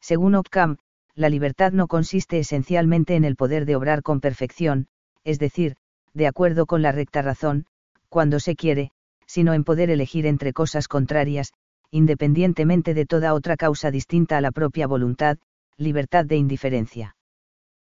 Según 0.00 0.34
Ockham, 0.34 0.78
la 1.16 1.30
libertad 1.30 1.72
no 1.72 1.88
consiste 1.88 2.38
esencialmente 2.38 3.16
en 3.16 3.24
el 3.24 3.36
poder 3.36 3.64
de 3.64 3.74
obrar 3.74 4.02
con 4.02 4.20
perfección, 4.20 4.86
es 5.24 5.38
decir, 5.38 5.76
de 6.12 6.26
acuerdo 6.26 6.66
con 6.66 6.82
la 6.82 6.92
recta 6.92 7.22
razón, 7.22 7.64
cuando 8.10 8.38
se 8.38 8.54
quiere, 8.54 8.90
sino 9.26 9.54
en 9.54 9.64
poder 9.64 9.90
elegir 9.90 10.26
entre 10.26 10.52
cosas 10.52 10.88
contrarias, 10.88 11.52
independientemente 11.90 12.94
de 12.94 13.06
toda 13.06 13.32
otra 13.32 13.56
causa 13.56 13.90
distinta 13.90 14.36
a 14.36 14.40
la 14.42 14.52
propia 14.52 14.86
voluntad, 14.86 15.38
libertad 15.78 16.26
de 16.26 16.36
indiferencia. 16.36 17.16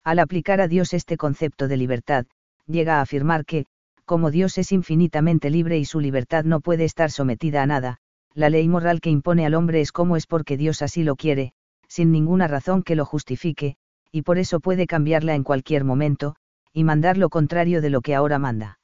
Al 0.03 0.19
aplicar 0.19 0.59
a 0.59 0.67
Dios 0.67 0.93
este 0.93 1.15
concepto 1.15 1.69
de 1.69 1.77
libertad, 1.77 2.25
llega 2.67 2.97
a 2.97 3.01
afirmar 3.01 3.45
que, 3.45 3.65
como 4.05 4.31
Dios 4.31 4.57
es 4.57 4.73
infinitamente 4.73 5.49
libre 5.49 5.77
y 5.77 5.85
su 5.85 6.01
libertad 6.01 6.43
no 6.43 6.59
puede 6.59 6.83
estar 6.83 7.09
sometida 7.09 7.63
a 7.63 7.67
nada, 7.67 7.97
la 8.33 8.49
ley 8.49 8.67
moral 8.67 8.99
que 8.99 9.09
impone 9.09 9.45
al 9.45 9.53
hombre 9.53 9.79
es 9.79 9.93
como 9.93 10.17
es 10.17 10.27
porque 10.27 10.57
Dios 10.57 10.81
así 10.81 11.03
lo 11.03 11.15
quiere, 11.15 11.53
sin 11.93 12.11
ninguna 12.11 12.47
razón 12.47 12.81
que 12.81 12.95
lo 12.95 13.05
justifique, 13.05 13.75
y 14.11 14.23
por 14.23 14.39
eso 14.39 14.59
puede 14.59 14.87
cambiarla 14.87 15.35
en 15.35 15.43
cualquier 15.43 15.83
momento, 15.83 16.35
y 16.73 16.83
mandar 16.83 17.19
lo 17.19 17.29
contrario 17.29 17.81
de 17.83 17.91
lo 17.91 18.01
que 18.01 18.15
ahora 18.15 18.39
manda. 18.39 18.79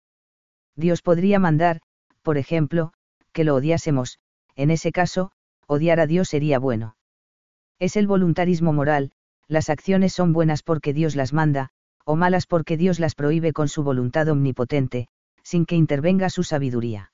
Dios 0.75 1.01
podría 1.01 1.39
mandar, 1.39 1.81
por 2.21 2.37
ejemplo, 2.37 2.93
que 3.31 3.43
lo 3.43 3.55
odiásemos, 3.55 4.19
en 4.55 4.69
ese 4.69 4.91
caso, 4.91 5.31
odiar 5.65 5.99
a 5.99 6.05
Dios 6.05 6.29
sería 6.29 6.59
bueno. 6.59 6.97
Es 7.79 7.95
el 7.95 8.05
voluntarismo 8.05 8.73
moral, 8.73 9.11
las 9.47 9.71
acciones 9.71 10.13
son 10.13 10.31
buenas 10.31 10.61
porque 10.61 10.93
Dios 10.93 11.15
las 11.15 11.33
manda, 11.33 11.69
o 12.05 12.15
malas 12.15 12.45
porque 12.45 12.77
Dios 12.77 12.99
las 12.99 13.15
prohíbe 13.15 13.53
con 13.53 13.69
su 13.69 13.81
voluntad 13.81 14.27
omnipotente, 14.27 15.07
sin 15.41 15.65
que 15.65 15.75
intervenga 15.75 16.29
su 16.29 16.43
sabiduría. 16.43 17.11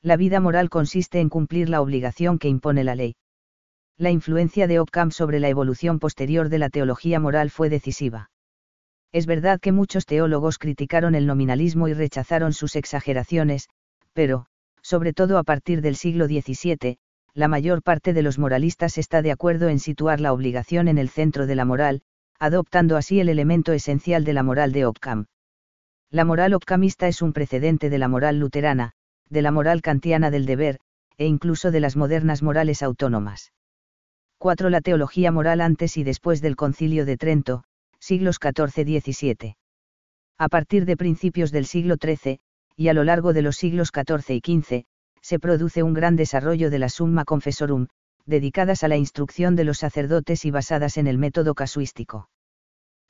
La 0.00 0.16
vida 0.16 0.38
moral 0.38 0.70
consiste 0.70 1.18
en 1.18 1.28
cumplir 1.28 1.68
la 1.68 1.80
obligación 1.80 2.38
que 2.38 2.46
impone 2.46 2.84
la 2.84 2.94
ley. 2.94 3.16
La 4.00 4.12
influencia 4.12 4.68
de 4.68 4.78
Occam 4.78 5.10
sobre 5.10 5.40
la 5.40 5.48
evolución 5.48 5.98
posterior 5.98 6.50
de 6.50 6.58
la 6.58 6.70
teología 6.70 7.18
moral 7.18 7.50
fue 7.50 7.68
decisiva. 7.68 8.30
Es 9.10 9.26
verdad 9.26 9.58
que 9.58 9.72
muchos 9.72 10.06
teólogos 10.06 10.58
criticaron 10.58 11.16
el 11.16 11.26
nominalismo 11.26 11.88
y 11.88 11.94
rechazaron 11.94 12.52
sus 12.52 12.76
exageraciones, 12.76 13.68
pero, 14.12 14.46
sobre 14.82 15.12
todo 15.12 15.36
a 15.36 15.42
partir 15.42 15.82
del 15.82 15.96
siglo 15.96 16.26
XVII, 16.26 16.98
la 17.34 17.48
mayor 17.48 17.82
parte 17.82 18.12
de 18.12 18.22
los 18.22 18.38
moralistas 18.38 18.98
está 18.98 19.20
de 19.20 19.32
acuerdo 19.32 19.68
en 19.68 19.80
situar 19.80 20.20
la 20.20 20.32
obligación 20.32 20.86
en 20.86 20.98
el 20.98 21.08
centro 21.08 21.48
de 21.48 21.56
la 21.56 21.64
moral, 21.64 22.02
adoptando 22.38 22.96
así 22.96 23.18
el 23.18 23.28
elemento 23.28 23.72
esencial 23.72 24.22
de 24.22 24.32
la 24.32 24.44
moral 24.44 24.70
de 24.70 24.86
Occam. 24.86 25.26
La 26.08 26.24
moral 26.24 26.54
occamista 26.54 27.08
es 27.08 27.20
un 27.20 27.32
precedente 27.32 27.90
de 27.90 27.98
la 27.98 28.06
moral 28.06 28.38
luterana, 28.38 28.92
de 29.28 29.42
la 29.42 29.50
moral 29.50 29.82
kantiana 29.82 30.30
del 30.30 30.46
deber, 30.46 30.78
e 31.16 31.26
incluso 31.26 31.72
de 31.72 31.80
las 31.80 31.96
modernas 31.96 32.44
morales 32.44 32.84
autónomas. 32.84 33.50
4. 34.40 34.70
La 34.70 34.80
teología 34.80 35.32
moral 35.32 35.60
antes 35.60 35.96
y 35.96 36.04
después 36.04 36.40
del 36.40 36.54
Concilio 36.54 37.04
de 37.04 37.16
Trento, 37.16 37.64
siglos 37.98 38.38
XIV-XVII. 38.38 39.56
A 40.38 40.48
partir 40.48 40.84
de 40.84 40.96
principios 40.96 41.50
del 41.50 41.66
siglo 41.66 41.96
XIII, 42.00 42.38
y 42.76 42.86
a 42.86 42.94
lo 42.94 43.02
largo 43.02 43.32
de 43.32 43.42
los 43.42 43.56
siglos 43.56 43.90
XIV 43.92 44.36
y 44.36 44.60
XV, 44.60 44.84
se 45.20 45.40
produce 45.40 45.82
un 45.82 45.92
gran 45.92 46.14
desarrollo 46.14 46.70
de 46.70 46.78
la 46.78 46.88
Summa 46.88 47.24
Confessorum, 47.24 47.88
dedicadas 48.26 48.84
a 48.84 48.88
la 48.88 48.96
instrucción 48.96 49.56
de 49.56 49.64
los 49.64 49.78
sacerdotes 49.78 50.44
y 50.44 50.52
basadas 50.52 50.98
en 50.98 51.08
el 51.08 51.18
método 51.18 51.56
casuístico. 51.56 52.30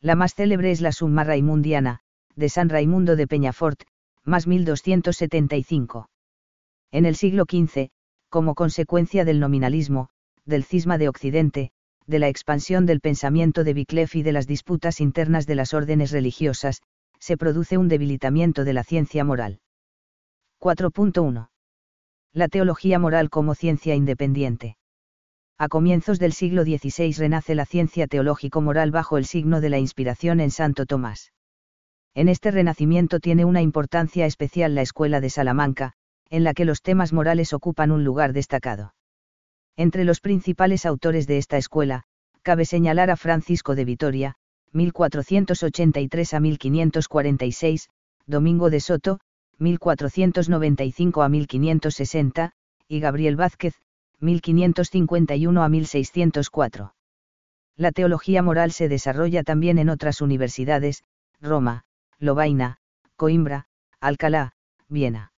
La 0.00 0.14
más 0.14 0.35
célebre 0.35 0.70
es 0.70 0.80
la 0.80 0.92
Summa 0.92 1.25
Raimundiana, 1.25 2.00
de 2.37 2.49
San 2.49 2.70
Raimundo 2.70 3.16
de 3.16 3.26
Peñafort, 3.26 3.82
más 4.25 4.47
1275. 4.47 6.08
En 6.90 7.04
el 7.04 7.16
siglo 7.16 7.44
XV, 7.44 7.90
como 8.30 8.54
consecuencia 8.54 9.26
del 9.26 9.40
nominalismo, 9.40 10.08
del 10.48 10.64
cisma 10.64 10.98
de 10.98 11.08
Occidente, 11.08 11.70
de 12.06 12.18
la 12.18 12.28
expansión 12.28 12.86
del 12.86 13.00
pensamiento 13.00 13.64
de 13.64 13.74
Wycliffe 13.74 14.18
y 14.18 14.22
de 14.22 14.32
las 14.32 14.46
disputas 14.46 15.00
internas 15.00 15.46
de 15.46 15.54
las 15.54 15.74
órdenes 15.74 16.10
religiosas, 16.10 16.80
se 17.20 17.36
produce 17.36 17.76
un 17.76 17.88
debilitamiento 17.88 18.64
de 18.64 18.72
la 18.72 18.82
ciencia 18.82 19.24
moral. 19.24 19.60
4.1. 20.60 21.50
La 22.32 22.48
teología 22.48 22.98
moral 22.98 23.28
como 23.28 23.54
ciencia 23.54 23.94
independiente. 23.94 24.76
A 25.58 25.68
comienzos 25.68 26.18
del 26.18 26.32
siglo 26.32 26.62
XVI 26.62 27.12
renace 27.12 27.54
la 27.54 27.66
ciencia 27.66 28.06
teológico-moral 28.06 28.90
bajo 28.90 29.18
el 29.18 29.26
signo 29.26 29.60
de 29.60 29.68
la 29.68 29.78
inspiración 29.78 30.40
en 30.40 30.50
Santo 30.50 30.86
Tomás. 30.86 31.32
En 32.14 32.28
este 32.28 32.50
renacimiento 32.50 33.20
tiene 33.20 33.44
una 33.44 33.60
importancia 33.60 34.24
especial 34.24 34.74
la 34.74 34.82
Escuela 34.82 35.20
de 35.20 35.30
Salamanca, 35.30 35.92
en 36.30 36.42
la 36.44 36.54
que 36.54 36.64
los 36.64 36.80
temas 36.80 37.12
morales 37.12 37.52
ocupan 37.52 37.90
un 37.90 38.04
lugar 38.04 38.32
destacado. 38.32 38.94
Entre 39.78 40.02
los 40.02 40.20
principales 40.20 40.85
autores 40.85 41.28
de 41.28 41.38
esta 41.38 41.56
escuela, 41.56 42.02
cabe 42.42 42.64
señalar 42.64 43.11
a 43.11 43.16
Francisco 43.16 43.76
de 43.76 43.85
Vitoria, 43.85 44.35
1483 44.73 46.35
a 46.35 46.40
1546, 46.40 47.88
Domingo 48.26 48.70
de 48.70 48.80
Soto, 48.80 49.20
1495 49.58 51.23
a 51.23 51.28
1560, 51.28 52.52
y 52.88 52.99
Gabriel 52.99 53.37
Vázquez, 53.37 53.75
1551 54.18 55.62
a 55.62 55.68
1604. 55.68 56.94
La 57.76 57.92
teología 57.92 58.42
moral 58.42 58.73
se 58.73 58.88
desarrolla 58.88 59.44
también 59.44 59.78
en 59.78 59.90
otras 59.90 60.20
universidades, 60.20 61.04
Roma, 61.40 61.85
Lovaina, 62.18 62.78
Coimbra, 63.14 63.66
Alcalá, 64.00 64.54
Viena. 64.88 65.30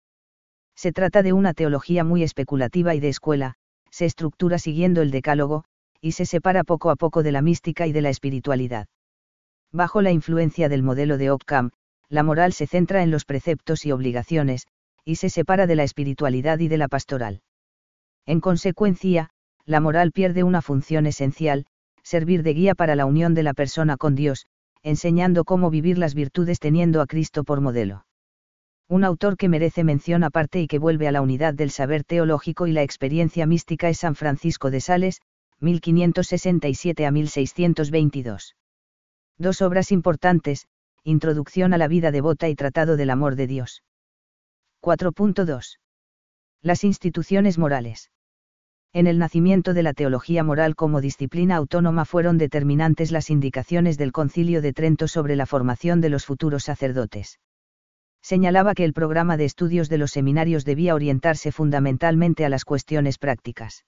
Se 0.75 0.93
trata 0.93 1.23
de 1.23 1.35
una 1.35 1.53
teología 1.53 2.05
muy 2.05 2.23
especulativa 2.23 2.95
y 2.95 3.01
de 3.01 3.11
escuela, 3.11 3.59
se 3.91 4.07
estructura 4.07 4.59
siguiendo 4.59 5.03
el 5.03 5.11
decálogo, 5.11 5.65
y 6.01 6.13
se 6.13 6.27
separa 6.27 6.65
poco 6.65 6.91
a 6.91 6.97
poco 6.97 7.23
de 7.23 7.33
la 7.33 7.43
mística 7.43 7.87
y 7.87 7.93
de 7.93 8.01
la 8.01 8.11
espiritualidad. 8.11 8.87
Bajo 9.73 10.03
la 10.03 10.11
influencia 10.11 10.69
del 10.69 10.83
modelo 10.83 11.19
de 11.19 11.31
Occam, 11.31 11.71
la 12.09 12.23
moral 12.23 12.53
se 12.53 12.67
centra 12.67 13.03
en 13.03 13.11
los 13.11 13.25
preceptos 13.25 13.87
y 13.87 13.93
obligaciones, 13.93 14.67
y 15.05 15.17
se 15.17 15.31
separa 15.31 15.67
de 15.67 15.77
la 15.77 15.85
espiritualidad 15.85 16.59
y 16.59 16.69
de 16.69 16.79
la 16.79 16.89
pastoral. 16.89 17.43
En 18.27 18.41
consecuencia, 18.41 19.31
la 19.65 19.81
moral 19.81 20.13
pierde 20.13 20.43
una 20.43 20.63
función 20.63 21.07
esencial, 21.07 21.67
servir 22.03 22.43
de 22.43 22.55
guía 22.55 22.75
para 22.75 22.97
la 22.97 23.07
unión 23.07 23.35
de 23.35 23.43
la 23.43 23.55
persona 23.55 23.97
con 23.97 24.15
Dios, 24.15 24.47
enseñando 24.83 25.45
cómo 25.45 25.71
vivir 25.71 25.99
las 25.99 26.15
virtudes 26.15 26.59
teniendo 26.59 27.01
a 27.01 27.07
Cristo 27.07 27.45
por 27.45 27.61
modelo. 27.61 28.05
Un 28.91 29.05
autor 29.05 29.37
que 29.37 29.49
merece 29.49 29.85
mención 29.85 30.25
aparte 30.25 30.61
y 30.61 30.67
que 30.67 30.81
vuelve 30.81 31.07
a 31.07 31.13
la 31.13 31.23
unidad 31.23 31.55
del 31.55 31.71
saber 31.71 32.03
teológico 32.03 32.67
y 32.67 32.73
la 32.73 32.83
experiencia 32.83 33.47
mística 33.47 33.89
es 33.89 33.99
San 33.99 34.17
Francisco 34.17 34.69
de 34.73 34.81
Sales, 34.81 35.21
1567 35.61 37.07
a 37.07 37.13
1622. 37.13 38.57
Dos 39.39 39.63
obras 39.63 39.93
importantes, 39.93 40.67
Introducción 41.05 41.73
a 41.73 41.79
la 41.79 41.87
vida 41.87 42.11
devota 42.11 42.49
y 42.49 42.57
Tratado 42.57 42.97
del 42.97 43.11
Amor 43.11 43.37
de 43.37 43.47
Dios. 43.47 43.85
4.2. 44.83 45.79
Las 46.61 46.83
instituciones 46.83 47.59
morales. 47.59 48.11
En 48.93 49.07
el 49.07 49.21
nacimiento 49.21 49.73
de 49.73 49.85
la 49.85 49.93
teología 49.93 50.43
moral 50.43 50.75
como 50.75 51.01
disciplina 51.01 51.55
autónoma 51.55 52.05
fueron 52.05 52.39
determinantes 52.39 53.13
las 53.13 53.31
indicaciones 53.31 53.99
del 53.99 54.11
Concilio 54.11 54.61
de 54.63 54.73
Trento 54.73 55.07
sobre 55.07 55.37
la 55.37 55.47
formación 55.47 56.01
de 56.01 56.09
los 56.09 56.27
futuros 56.27 56.65
sacerdotes. 56.65 57.39
Señalaba 58.23 58.75
que 58.75 58.85
el 58.85 58.93
programa 58.93 59.37
de 59.37 59.45
estudios 59.45 59.89
de 59.89 59.99
los 59.99 60.11
seminarios 60.11 60.65
debía 60.65 60.95
orientarse 60.95 61.53
fundamentalmente 61.53 62.45
a 62.45 62.49
las 62.49 62.65
cuestiones 62.65 63.19
prácticas. 63.19 63.85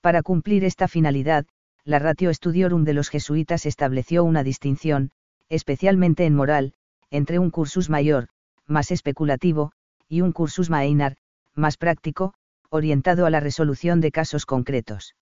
Para 0.00 0.22
cumplir 0.22 0.64
esta 0.64 0.88
finalidad, 0.88 1.46
la 1.84 1.98
Ratio 1.98 2.32
Studiorum 2.32 2.84
de 2.84 2.94
los 2.94 3.08
jesuitas 3.08 3.66
estableció 3.66 4.24
una 4.24 4.44
distinción, 4.44 5.10
especialmente 5.48 6.24
en 6.24 6.34
moral, 6.34 6.74
entre 7.10 7.38
un 7.38 7.50
cursus 7.50 7.90
mayor, 7.90 8.28
más 8.66 8.90
especulativo, 8.90 9.72
y 10.08 10.20
un 10.20 10.32
cursus 10.32 10.70
maeinar, 10.70 11.16
más 11.54 11.76
práctico, 11.76 12.34
orientado 12.70 13.26
a 13.26 13.30
la 13.30 13.40
resolución 13.40 14.00
de 14.00 14.12
casos 14.12 14.46
concretos. 14.46 15.16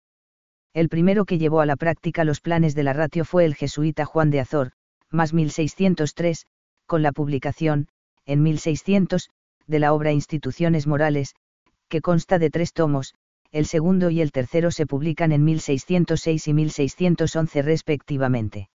El 0.75 0.89
primero 0.89 1.25
que 1.25 1.39
llevó 1.39 1.61
a 1.61 1.67
la 1.67 1.77
práctica 1.77 2.25
los 2.25 2.41
planes 2.41 2.75
de 2.75 2.83
la 2.83 2.93
ratio 2.93 3.25
fue 3.25 3.45
el 3.45 3.55
jesuita 3.55 4.05
Juan 4.05 4.31
de 4.31 4.41
Azor, 4.41 4.73
más 5.11 5.33
1603, 5.33 6.47
con 6.87 7.03
la 7.03 7.13
publicación, 7.13 7.89
en 8.27 8.43
1600, 8.43 9.31
de 9.67 9.79
la 9.79 9.93
obra 9.93 10.13
Instituciones 10.13 10.87
Morales, 10.87 11.35
que 11.89 12.01
consta 12.01 12.39
de 12.39 12.51
tres 12.51 12.73
tomos, 12.73 13.15
el 13.53 13.67
segundo 13.67 14.11
y 14.11 14.21
el 14.21 14.33
tercero 14.33 14.71
se 14.71 14.87
publican 14.87 15.33
en 15.33 15.45
1606 15.45 16.49
y 16.49 16.55
1611 16.55 17.63
respectivamente. 17.63 18.69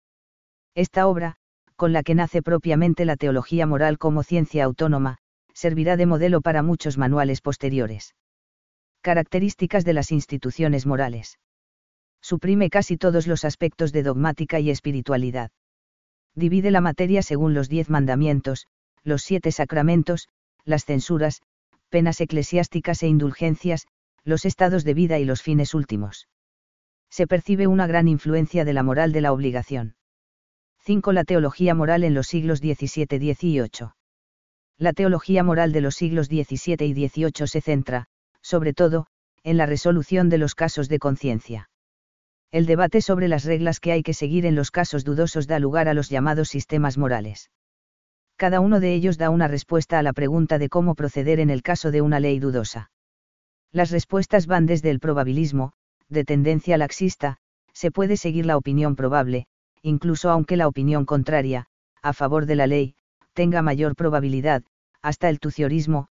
Esta 0.75 1.07
obra, 1.07 1.37
con 1.77 1.93
la 1.93 2.03
que 2.03 2.15
nace 2.15 2.43
propiamente 2.43 3.05
la 3.05 3.17
teología 3.17 3.67
moral 3.67 3.99
como 3.99 4.23
ciencia 4.23 4.65
autónoma, 4.65 5.19
servirá 5.53 5.97
de 5.97 6.07
modelo 6.07 6.41
para 6.41 6.63
muchos 6.63 6.97
manuales 6.99 7.41
posteriores. 7.41 8.15
Características 9.03 9.85
de 9.85 9.95
las 9.95 10.13
instituciones 10.13 10.87
morales. 10.87 11.39
Suprime 12.23 12.71
casi 12.71 12.97
todos 12.97 13.27
los 13.27 13.45
aspectos 13.45 13.93
de 13.93 14.03
dogmática 14.03 14.61
y 14.61 14.71
espiritualidad. 14.71 15.51
Divide 16.35 16.71
la 16.71 16.81
materia 16.81 17.23
según 17.23 17.55
los 17.55 17.69
diez 17.69 17.91
mandamientos, 17.91 18.67
los 19.05 19.23
siete 19.23 19.53
sacramentos, 19.53 20.29
las 20.65 20.85
censuras, 20.85 21.43
penas 21.89 22.21
eclesiásticas 22.21 23.03
e 23.03 23.09
indulgencias, 23.09 23.87
los 24.25 24.45
estados 24.45 24.85
de 24.85 24.95
vida 24.95 25.19
y 25.19 25.25
los 25.25 25.43
fines 25.43 25.75
últimos. 25.75 26.29
Se 27.11 27.27
percibe 27.27 27.67
una 27.67 27.87
gran 27.87 28.09
influencia 28.09 28.65
de 28.65 28.73
la 28.73 28.83
moral 28.83 29.13
de 29.13 29.21
la 29.21 29.33
obligación. 29.33 29.97
5. 30.85 31.13
La 31.13 31.25
teología 31.25 31.75
moral 31.75 32.05
en 32.05 32.15
los 32.15 32.29
siglos 32.29 32.61
XVII 32.61 33.07
y 33.21 33.35
XVIII. 33.35 33.91
La 34.79 34.93
teología 34.93 35.43
moral 35.43 35.73
de 35.73 35.81
los 35.83 35.95
siglos 35.95 36.29
XVII 36.29 36.87
y 36.87 37.09
XVIII 37.09 37.47
se 37.47 37.61
centra, 37.61 38.07
sobre 38.41 38.73
todo, 38.73 39.07
en 39.43 39.57
la 39.57 39.67
resolución 39.67 40.29
de 40.29 40.39
los 40.39 40.55
casos 40.55 40.89
de 40.89 40.99
conciencia. 40.99 41.71
El 42.51 42.67
debate 42.67 43.01
sobre 43.01 43.29
las 43.29 43.45
reglas 43.45 43.79
que 43.79 43.93
hay 43.93 44.03
que 44.03 44.15
seguir 44.15 44.47
en 44.47 44.55
los 44.55 44.71
casos 44.71 45.05
dudosos 45.05 45.47
da 45.47 45.59
lugar 45.59 45.89
a 45.89 45.95
los 45.95 46.09
llamados 46.09 46.49
sistemas 46.49 46.97
morales. 46.99 47.51
Cada 48.41 48.61
uno 48.61 48.81
de 48.81 48.95
ellos 48.95 49.19
da 49.19 49.29
una 49.29 49.49
respuesta 49.49 49.99
a 49.99 50.03
la 50.03 50.15
pregunta 50.15 50.57
de 50.57 50.71
cómo 50.71 50.95
proceder 50.95 51.41
en 51.41 51.51
el 51.51 51.61
caso 51.61 51.91
de 51.91 52.01
una 52.01 52.21
ley 52.21 52.39
dudosa. 52.39 52.91
Las 53.71 53.91
respuestas 53.91 54.47
van 54.47 54.65
desde 54.65 54.89
el 54.89 54.99
probabilismo, 54.99 55.75
de 56.09 56.25
tendencia 56.25 56.79
laxista, 56.79 57.37
se 57.75 57.91
puede 57.91 58.17
seguir 58.17 58.47
la 58.47 58.57
opinión 58.57 58.97
probable, 58.97 59.45
incluso 59.83 60.31
aunque 60.31 60.57
la 60.57 60.69
opinión 60.69 61.05
contraria, 61.05 61.67
a 62.01 62.15
favor 62.15 62.47
de 62.47 62.57
la 62.57 62.67
ley, 62.67 62.95
tenga 63.35 63.61
mayor 63.61 63.95
probabilidad, 63.95 64.63
hasta 65.03 65.29
el 65.29 65.39
tuciorismo, 65.39 66.09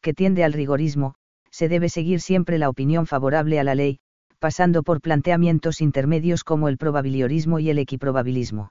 que 0.00 0.14
tiende 0.14 0.44
al 0.44 0.52
rigorismo, 0.52 1.16
se 1.50 1.68
debe 1.68 1.88
seguir 1.88 2.20
siempre 2.20 2.58
la 2.58 2.68
opinión 2.68 3.08
favorable 3.08 3.58
a 3.58 3.64
la 3.64 3.74
ley, 3.74 3.98
pasando 4.38 4.84
por 4.84 5.00
planteamientos 5.00 5.80
intermedios 5.80 6.44
como 6.44 6.68
el 6.68 6.78
probabiliorismo 6.78 7.58
y 7.58 7.70
el 7.70 7.80
equiprobabilismo. 7.80 8.70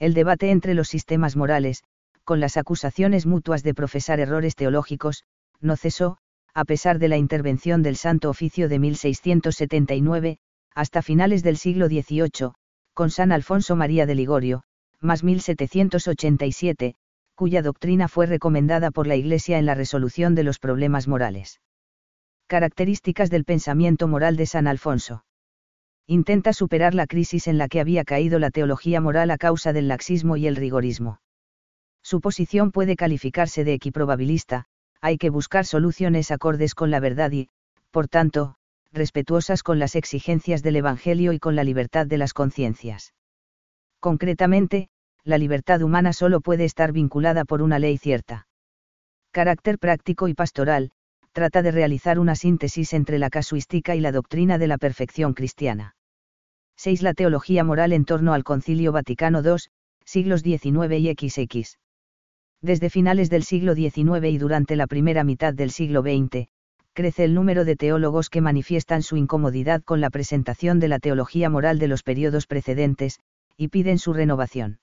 El 0.00 0.12
debate 0.12 0.50
entre 0.50 0.74
los 0.74 0.88
sistemas 0.88 1.36
morales, 1.36 1.84
con 2.26 2.40
las 2.40 2.56
acusaciones 2.56 3.24
mutuas 3.24 3.62
de 3.62 3.72
profesar 3.72 4.18
errores 4.18 4.56
teológicos, 4.56 5.22
no 5.60 5.76
cesó, 5.76 6.18
a 6.54 6.64
pesar 6.64 6.98
de 6.98 7.06
la 7.06 7.16
intervención 7.16 7.84
del 7.84 7.94
Santo 7.94 8.28
Oficio 8.28 8.68
de 8.68 8.80
1679, 8.80 10.38
hasta 10.74 11.02
finales 11.02 11.44
del 11.44 11.56
siglo 11.56 11.86
XVIII, 11.86 12.50
con 12.94 13.10
San 13.10 13.30
Alfonso 13.30 13.76
María 13.76 14.06
de 14.06 14.16
Ligorio, 14.16 14.64
más 15.00 15.22
1787, 15.22 16.96
cuya 17.36 17.62
doctrina 17.62 18.08
fue 18.08 18.26
recomendada 18.26 18.90
por 18.90 19.06
la 19.06 19.14
Iglesia 19.14 19.58
en 19.58 19.66
la 19.66 19.76
resolución 19.76 20.34
de 20.34 20.42
los 20.42 20.58
problemas 20.58 21.06
morales. 21.06 21.60
Características 22.48 23.30
del 23.30 23.44
pensamiento 23.44 24.08
moral 24.08 24.36
de 24.36 24.46
San 24.46 24.66
Alfonso. 24.66 25.24
Intenta 26.08 26.52
superar 26.52 26.92
la 26.92 27.06
crisis 27.06 27.46
en 27.46 27.56
la 27.56 27.68
que 27.68 27.78
había 27.78 28.02
caído 28.02 28.40
la 28.40 28.50
teología 28.50 29.00
moral 29.00 29.30
a 29.30 29.38
causa 29.38 29.72
del 29.72 29.86
laxismo 29.86 30.36
y 30.36 30.48
el 30.48 30.56
rigorismo. 30.56 31.20
Su 32.06 32.20
posición 32.20 32.70
puede 32.70 32.94
calificarse 32.94 33.64
de 33.64 33.72
equiprobabilista, 33.72 34.66
hay 35.00 35.18
que 35.18 35.28
buscar 35.28 35.66
soluciones 35.66 36.30
acordes 36.30 36.76
con 36.76 36.92
la 36.92 37.00
verdad 37.00 37.32
y, 37.32 37.48
por 37.90 38.06
tanto, 38.06 38.54
respetuosas 38.92 39.64
con 39.64 39.80
las 39.80 39.96
exigencias 39.96 40.62
del 40.62 40.76
Evangelio 40.76 41.32
y 41.32 41.40
con 41.40 41.56
la 41.56 41.64
libertad 41.64 42.06
de 42.06 42.16
las 42.16 42.32
conciencias. 42.32 43.12
Concretamente, 43.98 44.88
la 45.24 45.36
libertad 45.36 45.82
humana 45.82 46.12
solo 46.12 46.40
puede 46.40 46.64
estar 46.64 46.92
vinculada 46.92 47.44
por 47.44 47.60
una 47.60 47.80
ley 47.80 47.98
cierta. 47.98 48.46
Carácter 49.32 49.80
práctico 49.80 50.28
y 50.28 50.34
pastoral, 50.34 50.92
trata 51.32 51.60
de 51.60 51.72
realizar 51.72 52.20
una 52.20 52.36
síntesis 52.36 52.92
entre 52.92 53.18
la 53.18 53.30
casuística 53.30 53.96
y 53.96 54.00
la 54.00 54.12
doctrina 54.12 54.58
de 54.58 54.68
la 54.68 54.78
perfección 54.78 55.34
cristiana. 55.34 55.96
6. 56.76 57.02
La 57.02 57.14
teología 57.14 57.64
moral 57.64 57.92
en 57.92 58.04
torno 58.04 58.32
al 58.32 58.44
Concilio 58.44 58.92
Vaticano 58.92 59.42
II, 59.42 59.56
siglos 60.04 60.42
XIX 60.42 61.00
y 61.00 61.12
XX. 61.12 61.78
Desde 62.66 62.90
finales 62.90 63.30
del 63.30 63.44
siglo 63.44 63.76
XIX 63.76 64.26
y 64.28 64.38
durante 64.38 64.74
la 64.74 64.88
primera 64.88 65.22
mitad 65.22 65.54
del 65.54 65.70
siglo 65.70 66.02
XX, 66.02 66.48
crece 66.94 67.22
el 67.22 67.32
número 67.32 67.64
de 67.64 67.76
teólogos 67.76 68.28
que 68.28 68.40
manifiestan 68.40 69.04
su 69.04 69.16
incomodidad 69.16 69.84
con 69.84 70.00
la 70.00 70.10
presentación 70.10 70.80
de 70.80 70.88
la 70.88 70.98
teología 70.98 71.48
moral 71.48 71.78
de 71.78 71.86
los 71.86 72.02
periodos 72.02 72.48
precedentes, 72.48 73.20
y 73.56 73.68
piden 73.68 74.00
su 74.00 74.12
renovación. 74.12 74.80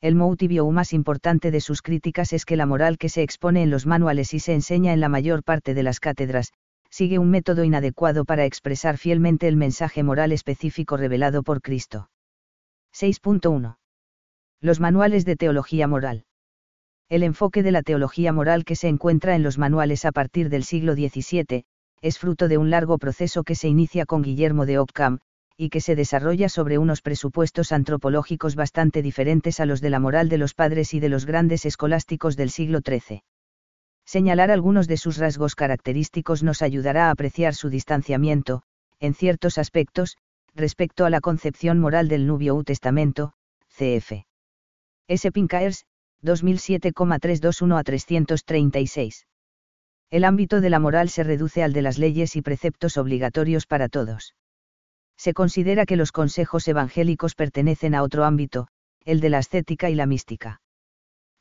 El 0.00 0.14
motivo 0.14 0.70
más 0.70 0.94
importante 0.94 1.50
de 1.50 1.60
sus 1.60 1.82
críticas 1.82 2.32
es 2.32 2.46
que 2.46 2.56
la 2.56 2.64
moral 2.64 2.96
que 2.96 3.10
se 3.10 3.22
expone 3.22 3.62
en 3.62 3.70
los 3.70 3.84
manuales 3.84 4.32
y 4.32 4.40
se 4.40 4.54
enseña 4.54 4.94
en 4.94 5.00
la 5.00 5.10
mayor 5.10 5.42
parte 5.42 5.74
de 5.74 5.82
las 5.82 6.00
cátedras, 6.00 6.54
sigue 6.88 7.18
un 7.18 7.28
método 7.28 7.64
inadecuado 7.64 8.24
para 8.24 8.46
expresar 8.46 8.96
fielmente 8.96 9.46
el 9.46 9.56
mensaje 9.56 10.02
moral 10.02 10.32
específico 10.32 10.96
revelado 10.96 11.42
por 11.42 11.60
Cristo. 11.60 12.08
6.1. 12.94 13.76
Los 14.62 14.80
manuales 14.80 15.26
de 15.26 15.36
teología 15.36 15.86
moral. 15.86 16.24
El 17.08 17.22
enfoque 17.22 17.62
de 17.62 17.72
la 17.72 17.82
teología 17.82 18.32
moral 18.32 18.64
que 18.64 18.76
se 18.76 18.88
encuentra 18.88 19.34
en 19.34 19.42
los 19.42 19.58
manuales 19.58 20.04
a 20.04 20.12
partir 20.12 20.48
del 20.48 20.64
siglo 20.64 20.94
XVII, 20.94 21.64
es 22.00 22.18
fruto 22.18 22.48
de 22.48 22.58
un 22.58 22.70
largo 22.70 22.98
proceso 22.98 23.44
que 23.44 23.54
se 23.54 23.68
inicia 23.68 24.06
con 24.06 24.22
Guillermo 24.22 24.66
de 24.66 24.78
Ockham, 24.78 25.20
y 25.56 25.68
que 25.68 25.80
se 25.80 25.94
desarrolla 25.94 26.48
sobre 26.48 26.78
unos 26.78 27.00
presupuestos 27.00 27.72
antropológicos 27.72 28.56
bastante 28.56 29.02
diferentes 29.02 29.60
a 29.60 29.66
los 29.66 29.80
de 29.80 29.90
la 29.90 30.00
moral 30.00 30.28
de 30.28 30.38
los 30.38 30.54
padres 30.54 30.94
y 30.94 31.00
de 31.00 31.08
los 31.08 31.26
grandes 31.26 31.64
escolásticos 31.64 32.36
del 32.36 32.50
siglo 32.50 32.80
XIII. 32.84 33.22
Señalar 34.04 34.50
algunos 34.50 34.88
de 34.88 34.96
sus 34.96 35.16
rasgos 35.16 35.54
característicos 35.54 36.42
nos 36.42 36.60
ayudará 36.60 37.08
a 37.08 37.10
apreciar 37.10 37.54
su 37.54 37.70
distanciamiento, 37.70 38.62
en 38.98 39.14
ciertos 39.14 39.58
aspectos, 39.58 40.16
respecto 40.54 41.06
a 41.06 41.10
la 41.10 41.20
concepción 41.20 41.78
moral 41.78 42.08
del 42.08 42.26
Nubio 42.26 42.62
Testamento, 42.64 43.32
cf. 43.68 44.26
S. 45.08 45.32
Pincaers, 45.32 45.86
2007,321 46.24 47.76
a 47.76 47.84
336. 47.84 49.26
El 50.10 50.24
ámbito 50.24 50.60
de 50.60 50.70
la 50.70 50.80
moral 50.80 51.10
se 51.10 51.22
reduce 51.22 51.62
al 51.62 51.72
de 51.72 51.82
las 51.82 51.98
leyes 51.98 52.34
y 52.34 52.42
preceptos 52.42 52.96
obligatorios 52.96 53.66
para 53.66 53.88
todos. 53.88 54.34
Se 55.16 55.34
considera 55.34 55.86
que 55.86 55.96
los 55.96 56.12
consejos 56.12 56.66
evangélicos 56.66 57.34
pertenecen 57.34 57.94
a 57.94 58.02
otro 58.02 58.24
ámbito, 58.24 58.68
el 59.04 59.20
de 59.20 59.28
la 59.28 59.38
ascética 59.38 59.90
y 59.90 59.94
la 59.94 60.06
mística. 60.06 60.62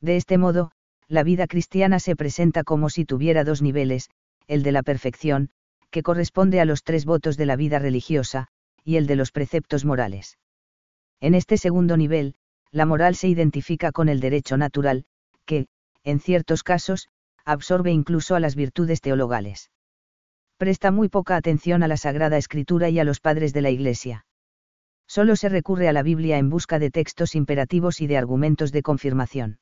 De 0.01 0.17
este 0.17 0.37
modo, 0.37 0.71
la 1.07 1.23
vida 1.23 1.47
cristiana 1.47 1.99
se 1.99 2.15
presenta 2.15 2.63
como 2.63 2.89
si 2.89 3.05
tuviera 3.05 3.43
dos 3.43 3.61
niveles, 3.61 4.09
el 4.47 4.63
de 4.63 4.73
la 4.73 4.83
perfección, 4.83 5.49
que 5.91 6.03
corresponde 6.03 6.59
a 6.59 6.65
los 6.65 6.83
tres 6.83 7.05
votos 7.05 7.37
de 7.37 7.45
la 7.45 7.55
vida 7.55 7.79
religiosa, 7.79 8.47
y 8.83 8.97
el 8.97 9.07
de 9.07 9.15
los 9.15 9.31
preceptos 9.31 9.85
morales. 9.85 10.37
En 11.21 11.35
este 11.35 11.57
segundo 11.57 11.95
nivel, 11.95 12.35
la 12.73 12.87
moral 12.87 13.15
se 13.15 13.27
identifica 13.27 13.91
con 13.91 14.09
el 14.09 14.19
derecho 14.19 14.57
natural, 14.57 15.05
que, 15.45 15.67
en 16.03 16.19
ciertos 16.19 16.63
casos, 16.63 17.07
absorbe 17.45 17.91
incluso 17.91 18.35
a 18.35 18.39
las 18.39 18.55
virtudes 18.55 18.99
teologales. 18.99 19.69
Presta 20.57 20.89
muy 20.89 21.07
poca 21.07 21.35
atención 21.35 21.83
a 21.83 21.87
la 21.87 21.97
Sagrada 21.97 22.37
Escritura 22.37 22.89
y 22.89 22.99
a 22.99 23.03
los 23.03 23.19
padres 23.19 23.53
de 23.53 23.61
la 23.61 23.69
Iglesia. 23.69 24.25
Solo 25.07 25.35
se 25.35 25.49
recurre 25.49 25.87
a 25.87 25.93
la 25.93 26.01
Biblia 26.01 26.39
en 26.39 26.49
busca 26.49 26.79
de 26.79 26.89
textos 26.89 27.35
imperativos 27.35 28.01
y 28.01 28.07
de 28.07 28.17
argumentos 28.17 28.71
de 28.71 28.81
confirmación. 28.81 29.59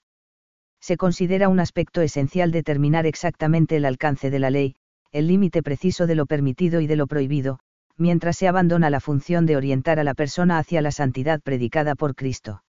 Se 0.80 0.96
considera 0.96 1.50
un 1.50 1.60
aspecto 1.60 2.02
esencial 2.02 2.52
determinar 2.52 3.06
exactamente 3.06 3.76
el 3.76 3.86
alcance 3.86 4.30
de 4.30 4.40
la 4.40 4.52
ley, 4.52 4.76
el 5.12 5.28
límite 5.28 5.62
preciso 5.62 6.08
de 6.08 6.16
lo 6.16 6.28
permitido 6.28 6.80
y 6.80 6.88
de 6.88 6.96
lo 6.96 7.08
prohibido, 7.08 7.60
mientras 7.98 8.38
se 8.38 8.48
abandona 8.48 8.90
la 8.90 9.02
función 9.02 9.46
de 9.46 9.58
orientar 9.58 10.00
a 10.00 10.06
la 10.06 10.14
persona 10.14 10.60
hacia 10.60 10.82
la 10.82 10.92
santidad 10.92 11.42
predicada 11.42 11.96
por 11.96 12.16
Cristo. 12.16 12.64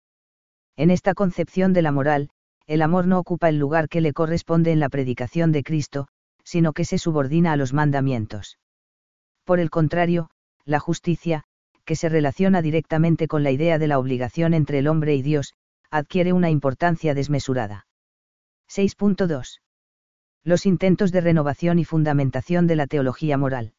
En 0.76 0.90
esta 0.90 1.14
concepción 1.14 1.72
de 1.72 1.82
la 1.82 1.92
moral, 1.92 2.30
el 2.66 2.82
amor 2.82 3.06
no 3.06 3.18
ocupa 3.18 3.48
el 3.48 3.58
lugar 3.58 3.88
que 3.88 4.00
le 4.00 4.12
corresponde 4.12 4.72
en 4.72 4.80
la 4.80 4.88
predicación 4.88 5.52
de 5.52 5.62
Cristo, 5.62 6.08
sino 6.44 6.72
que 6.72 6.84
se 6.84 6.98
subordina 6.98 7.52
a 7.52 7.56
los 7.56 7.72
mandamientos. 7.72 8.58
Por 9.44 9.60
el 9.60 9.70
contrario, 9.70 10.30
la 10.64 10.78
justicia, 10.78 11.44
que 11.84 11.96
se 11.96 12.08
relaciona 12.08 12.62
directamente 12.62 13.28
con 13.28 13.42
la 13.42 13.50
idea 13.50 13.78
de 13.78 13.88
la 13.88 13.98
obligación 13.98 14.54
entre 14.54 14.78
el 14.78 14.86
hombre 14.86 15.14
y 15.14 15.22
Dios, 15.22 15.54
adquiere 15.90 16.32
una 16.32 16.50
importancia 16.50 17.14
desmesurada. 17.14 17.86
6.2. 18.68 19.60
Los 20.44 20.66
intentos 20.66 21.12
de 21.12 21.20
renovación 21.20 21.78
y 21.78 21.84
fundamentación 21.84 22.66
de 22.66 22.76
la 22.76 22.86
teología 22.86 23.36
moral. 23.36 23.74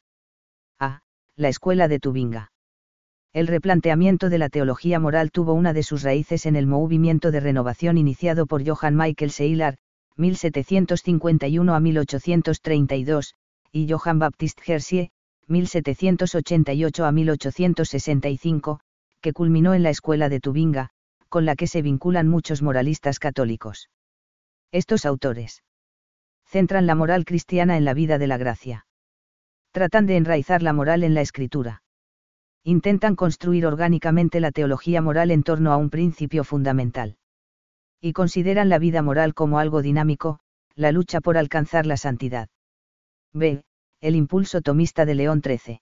A. 0.79 1.01
La 1.35 1.49
escuela 1.49 1.87
de 1.87 1.99
Tubinga. 1.99 2.52
El 3.33 3.47
replanteamiento 3.47 4.29
de 4.29 4.37
la 4.37 4.47
teología 4.47 4.99
moral 4.99 5.31
tuvo 5.31 5.53
una 5.53 5.73
de 5.73 5.81
sus 5.81 6.03
raíces 6.03 6.45
en 6.45 6.55
el 6.55 6.67
movimiento 6.67 7.31
de 7.31 7.39
renovación 7.39 7.97
iniciado 7.97 8.45
por 8.45 8.63
Johann 8.63 8.95
Michael 8.95 9.31
Seilar, 9.31 9.77
1751 10.17 11.73
a 11.73 11.79
1832, 11.79 13.33
y 13.71 13.91
Johann 13.91 14.19
Baptist 14.19 14.59
Hersie, 14.67 15.09
1788 15.47 17.05
a 17.05 17.11
1865, 17.11 18.79
que 19.19 19.33
culminó 19.33 19.73
en 19.73 19.81
la 19.81 19.89
escuela 19.89 20.29
de 20.29 20.39
Tubinga, 20.39 20.89
con 21.27 21.45
la 21.45 21.55
que 21.55 21.65
se 21.65 21.81
vinculan 21.81 22.27
muchos 22.27 22.61
moralistas 22.61 23.17
católicos. 23.17 23.89
Estos 24.71 25.05
autores 25.05 25.63
centran 26.45 26.85
la 26.85 26.93
moral 26.93 27.25
cristiana 27.25 27.77
en 27.77 27.85
la 27.85 27.95
vida 27.95 28.19
de 28.19 28.27
la 28.27 28.37
gracia. 28.37 28.85
Tratan 29.71 30.05
de 30.05 30.17
enraizar 30.17 30.61
la 30.61 30.73
moral 30.73 31.03
en 31.03 31.15
la 31.15 31.21
escritura. 31.21 31.82
Intentan 32.65 33.15
construir 33.17 33.65
orgánicamente 33.65 34.39
la 34.39 34.51
teología 34.51 35.01
moral 35.01 35.31
en 35.31 35.43
torno 35.43 35.73
a 35.73 35.77
un 35.77 35.89
principio 35.89 36.45
fundamental. 36.45 37.17
Y 37.99 38.13
consideran 38.13 38.69
la 38.69 38.79
vida 38.79 39.01
moral 39.01 39.33
como 39.33 39.59
algo 39.59 39.81
dinámico, 39.81 40.39
la 40.75 40.91
lucha 40.91 41.19
por 41.19 41.37
alcanzar 41.37 41.85
la 41.85 41.97
santidad. 41.97 42.47
B. 43.33 43.63
El 43.99 44.15
impulso 44.15 44.61
tomista 44.61 45.05
de 45.05 45.15
León 45.15 45.41
XIII. 45.43 45.81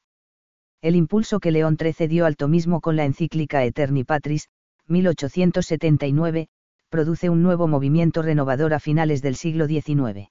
El 0.82 0.96
impulso 0.96 1.40
que 1.40 1.52
León 1.52 1.78
XIII 1.80 2.08
dio 2.08 2.26
al 2.26 2.36
tomismo 2.36 2.82
con 2.82 2.96
la 2.96 3.06
encíclica 3.06 3.64
Eterni 3.64 4.04
Patris, 4.04 4.50
1879, 4.88 6.48
produce 6.90 7.30
un 7.30 7.44
nuevo 7.44 7.68
movimiento 7.68 8.24
renovador 8.24 8.74
a 8.74 8.80
finales 8.80 9.22
del 9.22 9.36
siglo 9.36 9.68
XIX. 9.68 10.30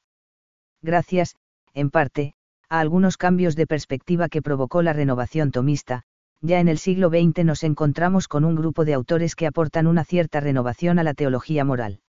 Gracias, 0.82 1.36
en 1.74 1.90
parte, 1.90 2.34
a 2.68 2.80
algunos 2.80 3.16
cambios 3.16 3.54
de 3.54 3.66
perspectiva 3.66 4.28
que 4.28 4.42
provocó 4.42 4.82
la 4.82 4.92
renovación 4.92 5.52
tomista, 5.52 6.04
ya 6.42 6.60
en 6.60 6.68
el 6.68 6.78
siglo 6.78 7.08
XX 7.08 7.44
nos 7.44 7.64
encontramos 7.64 8.26
con 8.26 8.44
un 8.44 8.54
grupo 8.54 8.84
de 8.84 8.94
autores 8.94 9.34
que 9.34 9.46
aportan 9.46 9.86
una 9.86 10.04
cierta 10.04 10.40
renovación 10.40 10.98
a 10.98 11.02
la 11.02 11.14
teología 11.14 11.64
moral. 11.64 12.00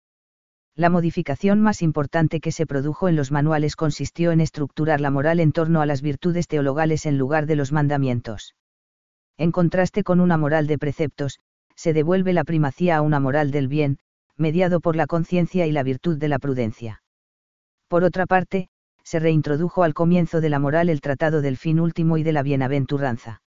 La 0.76 0.89
modificación 0.89 1.60
más 1.60 1.82
importante 1.82 2.39
que 2.39 2.54
se 2.54 2.65
produjo 2.65 3.10
en 3.10 3.17
los 3.17 3.32
manuales 3.32 3.76
consistió 3.76 4.32
en 4.32 4.39
estructurar 4.39 5.02
la 5.02 5.12
moral 5.12 5.41
en 5.41 5.52
torno 5.52 5.82
a 5.82 5.86
las 5.86 6.02
virtudes 6.02 6.48
teologales 6.48 7.06
en 7.06 7.17
lugar 7.17 7.46
de 7.46 7.58
los 7.58 7.74
mandamientos. 7.74 8.56
En 9.38 9.52
contraste 9.52 10.04
con 10.04 10.22
una 10.22 10.38
moral 10.38 10.67
de 10.67 10.78
preceptos, 10.78 11.39
se 11.76 11.91
devuelve 11.91 12.32
la 12.32 12.46
primacía 12.46 12.98
a 12.98 13.02
una 13.02 13.20
moral 13.20 13.52
del 13.52 13.67
bien, 13.67 13.98
mediado 14.38 14.80
por 14.80 14.96
la 14.96 15.08
conciencia 15.08 15.67
y 15.67 15.72
la 15.72 15.84
virtud 15.84 16.17
de 16.17 16.30
la 16.30 16.39
prudencia. 16.39 17.04
Por 17.89 18.06
otra 18.06 18.26
parte, 18.26 18.70
se 19.04 19.20
reintrodujo 19.20 19.84
al 19.84 19.94
comienzo 19.94 20.39
de 20.39 20.50
la 20.50 20.60
moral 20.60 20.89
el 20.89 21.02
tratado 21.02 21.41
del 21.41 21.58
fin 21.58 21.82
último 21.82 22.17
y 22.17 22.24
de 22.24 22.32
la 22.32 22.44
bienaventuranza. 22.44 23.40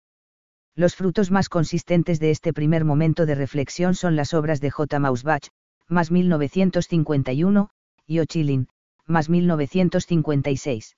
Los 0.75 0.95
frutos 0.95 1.29
más 1.29 1.49
consistentes 1.49 2.19
de 2.19 2.31
este 2.31 2.51
primer 2.51 2.83
momento 2.83 3.27
de 3.27 3.35
reflexión 3.35 3.93
son 3.93 4.15
las 4.15 4.33
obras 4.33 4.59
de 4.59 4.71
J. 4.71 4.99
Mausbach, 4.99 5.49
más 5.87 6.09
1951, 6.09 7.69
y 8.07 8.19
Ochilin, 8.19 8.67
más 9.05 9.29
1956. 9.29 10.97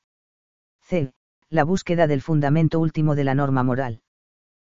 C. 0.81 1.11
La 1.49 1.63
búsqueda 1.63 2.07
del 2.07 2.21
fundamento 2.21 2.79
último 2.79 3.15
de 3.15 3.25
la 3.25 3.35
norma 3.35 3.63
moral. 3.63 4.01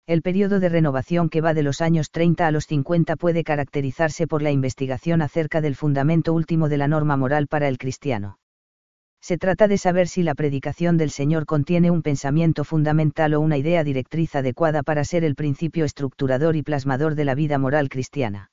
El 0.06 0.22
periodo 0.22 0.60
de 0.60 0.68
renovación 0.68 1.28
que 1.28 1.40
va 1.40 1.52
de 1.52 1.62
los 1.62 1.80
años 1.80 2.10
30 2.10 2.46
a 2.46 2.50
los 2.50 2.66
50 2.66 3.16
puede 3.16 3.44
caracterizarse 3.44 4.26
por 4.26 4.40
la 4.40 4.50
investigación 4.50 5.20
acerca 5.20 5.60
del 5.60 5.74
fundamento 5.74 6.32
último 6.32 6.68
de 6.68 6.78
la 6.78 6.88
norma 6.88 7.16
moral 7.16 7.48
para 7.48 7.68
el 7.68 7.76
cristiano. 7.76 8.38
Se 9.26 9.38
trata 9.38 9.66
de 9.66 9.76
saber 9.76 10.06
si 10.06 10.22
la 10.22 10.36
predicación 10.36 10.96
del 10.96 11.10
Señor 11.10 11.46
contiene 11.46 11.90
un 11.90 12.02
pensamiento 12.02 12.62
fundamental 12.62 13.34
o 13.34 13.40
una 13.40 13.56
idea 13.56 13.82
directriz 13.82 14.36
adecuada 14.36 14.84
para 14.84 15.02
ser 15.02 15.24
el 15.24 15.34
principio 15.34 15.84
estructurador 15.84 16.54
y 16.54 16.62
plasmador 16.62 17.16
de 17.16 17.24
la 17.24 17.34
vida 17.34 17.58
moral 17.58 17.88
cristiana 17.88 18.50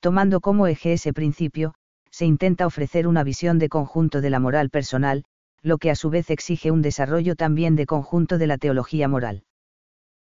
tomando 0.00 0.40
como 0.40 0.66
eje 0.66 0.94
ese 0.94 1.12
principio, 1.12 1.74
se 2.10 2.24
intenta 2.24 2.66
ofrecer 2.66 3.06
una 3.06 3.22
visión 3.22 3.58
de 3.58 3.68
conjunto 3.68 4.20
de 4.20 4.30
la 4.30 4.40
moral 4.40 4.70
personal, 4.70 5.24
lo 5.62 5.78
que 5.78 5.90
a 5.90 5.94
su 5.94 6.10
vez 6.10 6.30
exige 6.30 6.70
un 6.70 6.82
desarrollo 6.82 7.36
también 7.36 7.76
de 7.76 7.86
conjunto 7.86 8.38
de 8.38 8.46
la 8.46 8.56
teología 8.56 9.08
moral. 9.08 9.44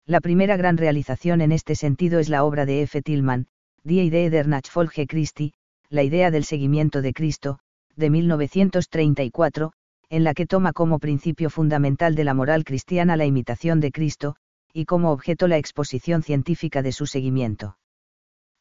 La 0.05 0.21
primera 0.21 0.57
gran 0.57 0.77
realización 0.77 1.41
en 1.41 1.53
este 1.53 1.77
sentido 1.77 2.19
es 2.19 2.29
la 2.29 2.45
obra 2.45 2.67
de 2.67 2.83
F. 2.83 3.01
Tillman, 3.03 3.47
Die 3.85 4.03
Idee 4.03 4.31
der 4.31 4.49
Nachfolge 4.49 5.07
Christi, 5.07 5.55
la 5.91 6.03
idea 6.03 6.31
del 6.31 6.45
seguimiento 6.45 7.01
de 7.01 7.13
Cristo, 7.13 7.61
de 7.99 8.11
1934, 8.11 9.73
en 10.09 10.25
la 10.25 10.33
que 10.33 10.47
toma 10.47 10.73
como 10.73 10.99
principio 10.99 11.51
fundamental 11.51 12.15
de 12.15 12.25
la 12.25 12.33
moral 12.33 12.65
cristiana 12.65 13.17
la 13.17 13.27
imitación 13.27 13.81
de 13.81 13.91
Cristo, 13.91 14.37
y 14.73 14.85
como 14.85 15.11
objeto 15.11 15.49
la 15.49 15.59
exposición 15.59 16.23
científica 16.23 16.83
de 16.83 16.93
su 16.93 17.07
seguimiento. 17.07 17.77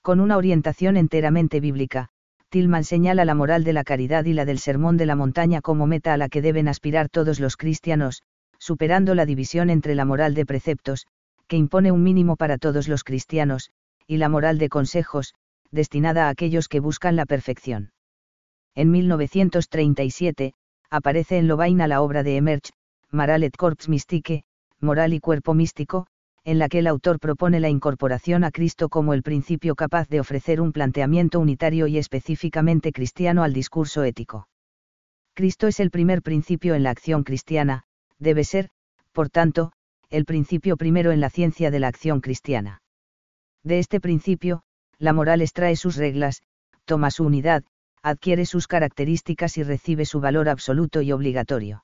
Con 0.01 0.19
una 0.19 0.37
orientación 0.37 0.97
enteramente 0.97 1.59
bíblica, 1.59 2.09
Tillman 2.49 2.83
señala 2.83 3.25
la 3.25 3.35
moral 3.35 3.63
de 3.63 3.73
la 3.73 3.83
caridad 3.83 4.25
y 4.25 4.33
la 4.33 4.45
del 4.45 4.57
sermón 4.57 4.97
de 4.97 5.05
la 5.05 5.15
montaña 5.15 5.61
como 5.61 5.85
meta 5.85 6.13
a 6.13 6.17
la 6.17 6.29
que 6.29 6.41
deben 6.41 6.67
aspirar 6.67 7.09
todos 7.09 7.39
los 7.39 7.57
cristianos, 7.57 8.23
superando 8.57 9.15
la 9.15 9.25
división 9.25 9.69
entre 9.69 9.95
la 9.95 10.05
moral 10.05 10.33
de 10.33 10.45
preceptos, 10.45 11.05
que 11.47 11.57
impone 11.57 11.91
un 11.91 12.03
mínimo 12.03 12.37
para 12.37 12.57
todos 12.57 12.87
los 12.87 13.03
cristianos, 13.03 13.69
y 14.07 14.17
la 14.17 14.29
moral 14.29 14.57
de 14.57 14.69
consejos, 14.69 15.35
destinada 15.71 16.25
a 16.25 16.29
aquellos 16.29 16.67
que 16.69 16.79
buscan 16.79 17.15
la 17.15 17.25
perfección. 17.25 17.91
En 18.77 18.91
1937, 18.91 20.53
aparece 20.91 21.39
en 21.39 21.47
Lovaina 21.47 21.87
la 21.87 22.03
obra 22.03 22.21
de 22.21 22.37
Emerge, 22.37 22.73
Moral 23.09 23.43
et 23.43 23.57
Corps 23.57 23.89
Mystique, 23.89 24.43
Moral 24.79 25.15
y 25.15 25.19
Cuerpo 25.19 25.55
Místico, 25.55 26.05
en 26.43 26.59
la 26.59 26.69
que 26.69 26.77
el 26.77 26.85
autor 26.85 27.19
propone 27.19 27.59
la 27.59 27.69
incorporación 27.69 28.43
a 28.43 28.51
Cristo 28.51 28.87
como 28.89 29.15
el 29.15 29.23
principio 29.23 29.73
capaz 29.73 30.07
de 30.09 30.19
ofrecer 30.19 30.61
un 30.61 30.73
planteamiento 30.73 31.39
unitario 31.39 31.87
y 31.87 31.97
específicamente 31.97 32.91
cristiano 32.91 33.41
al 33.41 33.51
discurso 33.51 34.03
ético. 34.03 34.47
Cristo 35.33 35.65
es 35.65 35.79
el 35.79 35.89
primer 35.89 36.21
principio 36.21 36.75
en 36.75 36.83
la 36.83 36.91
acción 36.91 37.23
cristiana, 37.23 37.81
debe 38.19 38.43
ser, 38.43 38.69
por 39.11 39.31
tanto, 39.31 39.71
el 40.11 40.25
principio 40.25 40.77
primero 40.77 41.11
en 41.11 41.19
la 41.19 41.31
ciencia 41.31 41.71
de 41.71 41.79
la 41.79 41.87
acción 41.87 42.21
cristiana. 42.21 42.83
De 43.63 43.79
este 43.79 43.99
principio, 43.99 44.61
la 44.99 45.13
moral 45.13 45.41
extrae 45.41 45.75
sus 45.75 45.95
reglas, 45.95 46.43
toma 46.85 47.09
su 47.09 47.23
unidad, 47.23 47.63
adquiere 48.03 48.45
sus 48.45 48.67
características 48.67 49.57
y 49.57 49.63
recibe 49.63 50.05
su 50.05 50.19
valor 50.19 50.49
absoluto 50.49 51.01
y 51.01 51.11
obligatorio. 51.11 51.83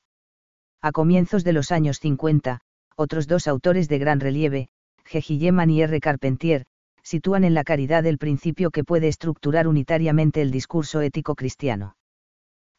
A 0.82 0.91
comienzos 0.91 1.43
de 1.43 1.54
los 1.54 1.71
años 1.71 1.99
50, 1.99 2.60
otros 2.95 3.28
dos 3.28 3.47
autores 3.47 3.88
de 3.89 3.99
gran 3.99 4.19
relieve, 4.19 4.69
G. 5.06 5.21
Gilleman 5.21 5.69
y 5.69 5.82
R. 5.82 5.99
Carpentier, 5.99 6.65
sitúan 7.04 7.43
en 7.43 7.54
la 7.54 7.63
caridad 7.63 8.06
el 8.06 8.17
principio 8.17 8.71
que 8.71 8.84
puede 8.84 9.08
estructurar 9.08 9.67
unitariamente 9.67 10.41
el 10.41 10.52
discurso 10.52 11.02
ético 11.02 11.36
cristiano. 11.36 11.95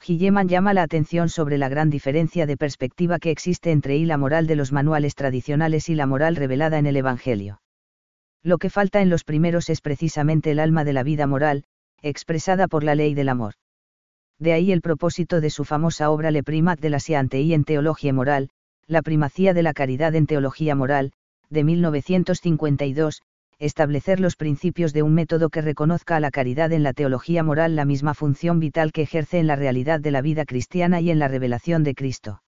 Gilleman 0.01 0.49
llama 0.49 0.75
la 0.75 0.83
atención 0.83 1.29
sobre 1.29 1.57
la 1.57 1.69
gran 1.69 1.89
diferencia 1.89 2.47
de 2.47 2.57
perspectiva 2.57 3.19
que 3.19 3.31
existe 3.31 3.71
entre 3.71 3.97
y 3.97 4.05
la 4.05 4.19
moral 4.19 4.47
de 4.47 4.57
los 4.57 4.73
manuales 4.73 5.15
tradicionales 5.15 5.89
y 5.89 5.95
la 5.95 6.07
moral 6.07 6.37
revelada 6.37 6.79
en 6.79 6.87
el 6.87 6.97
Evangelio. 6.97 7.63
Lo 8.43 8.59
que 8.59 8.69
falta 8.69 9.01
en 9.01 9.09
los 9.09 9.25
primeros 9.25 9.71
es 9.71 9.81
precisamente 9.81 10.51
el 10.51 10.59
alma 10.59 10.85
de 10.85 10.93
la 10.93 11.03
vida 11.03 11.27
moral, 11.27 11.65
expresada 12.05 12.69
por 12.69 12.85
la 12.85 12.95
ley 12.95 13.15
del 13.15 13.29
amor. 13.29 13.55
De 14.39 14.53
ahí 14.53 14.73
el 14.73 14.83
propósito 14.83 15.41
de 15.41 15.51
su 15.51 15.65
famosa 15.65 16.11
obra 16.11 16.31
Le 16.31 16.43
Primat 16.43 16.79
de 16.79 16.91
la 16.91 16.99
y 17.33 17.55
en 17.55 17.65
Teología 17.65 18.13
Moral, 18.13 18.51
la 18.87 19.01
primacía 19.01 19.55
de 19.55 19.63
la 19.63 19.73
caridad 19.73 20.15
en 20.15 20.27
teología 20.27 20.75
moral, 20.75 21.13
de 21.49 21.65
1952, 21.65 23.23
establecer 23.59 24.21
los 24.21 24.37
principios 24.37 24.93
de 24.93 25.03
un 25.03 25.15
método 25.15 25.49
que 25.49 25.63
reconozca 25.63 26.17
a 26.17 26.21
la 26.21 26.31
caridad 26.31 26.73
en 26.73 26.83
la 26.83 26.93
teología 26.93 27.43
moral 27.43 27.77
la 27.77 27.85
misma 27.85 28.13
función 28.13 28.61
vital 28.61 28.93
que 28.93 29.03
ejerce 29.03 29.39
en 29.39 29.47
la 29.47 29.57
realidad 29.57 30.01
de 30.01 30.11
la 30.11 30.21
vida 30.21 30.45
cristiana 30.45 31.01
y 31.01 31.11
en 31.11 31.19
la 31.19 31.29
revelación 31.29 31.85
de 31.85 31.95
Cristo. 31.95 32.43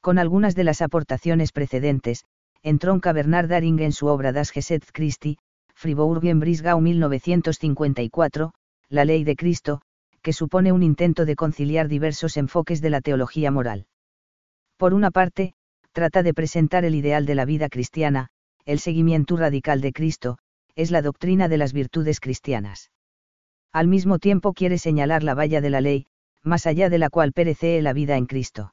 Con 0.00 0.18
algunas 0.18 0.54
de 0.54 0.64
las 0.64 0.82
aportaciones 0.82 1.50
precedentes, 1.50 2.24
entronca 2.62 3.12
Bernard 3.12 3.48
Daring 3.48 3.80
en 3.80 3.92
su 3.92 4.06
obra 4.06 4.32
Das 4.32 4.50
Gesetz 4.50 4.92
Christi, 4.92 5.38
Fribourg 5.74 6.20
Brisgau 6.20 6.80
1954, 6.80 8.52
La 8.90 9.04
Ley 9.04 9.22
de 9.22 9.36
Cristo, 9.36 9.82
que 10.22 10.32
supone 10.32 10.72
un 10.72 10.82
intento 10.82 11.26
de 11.26 11.36
conciliar 11.36 11.88
diversos 11.88 12.38
enfoques 12.38 12.80
de 12.80 12.88
la 12.88 13.02
teología 13.02 13.50
moral. 13.50 13.86
Por 14.78 14.94
una 14.94 15.10
parte, 15.10 15.54
trata 15.92 16.22
de 16.22 16.32
presentar 16.32 16.86
el 16.86 16.94
ideal 16.94 17.26
de 17.26 17.34
la 17.34 17.44
vida 17.44 17.68
cristiana, 17.68 18.28
el 18.64 18.78
seguimiento 18.78 19.36
radical 19.36 19.82
de 19.82 19.92
Cristo, 19.92 20.38
es 20.74 20.90
la 20.90 21.02
doctrina 21.02 21.48
de 21.48 21.58
las 21.58 21.74
virtudes 21.74 22.18
cristianas. 22.18 22.90
Al 23.72 23.88
mismo 23.88 24.18
tiempo 24.18 24.54
quiere 24.54 24.78
señalar 24.78 25.22
la 25.22 25.34
valla 25.34 25.60
de 25.60 25.70
la 25.70 25.82
ley, 25.82 26.06
más 26.42 26.66
allá 26.66 26.88
de 26.88 26.98
la 26.98 27.10
cual 27.10 27.32
perece 27.32 27.82
la 27.82 27.92
vida 27.92 28.16
en 28.16 28.24
Cristo. 28.24 28.72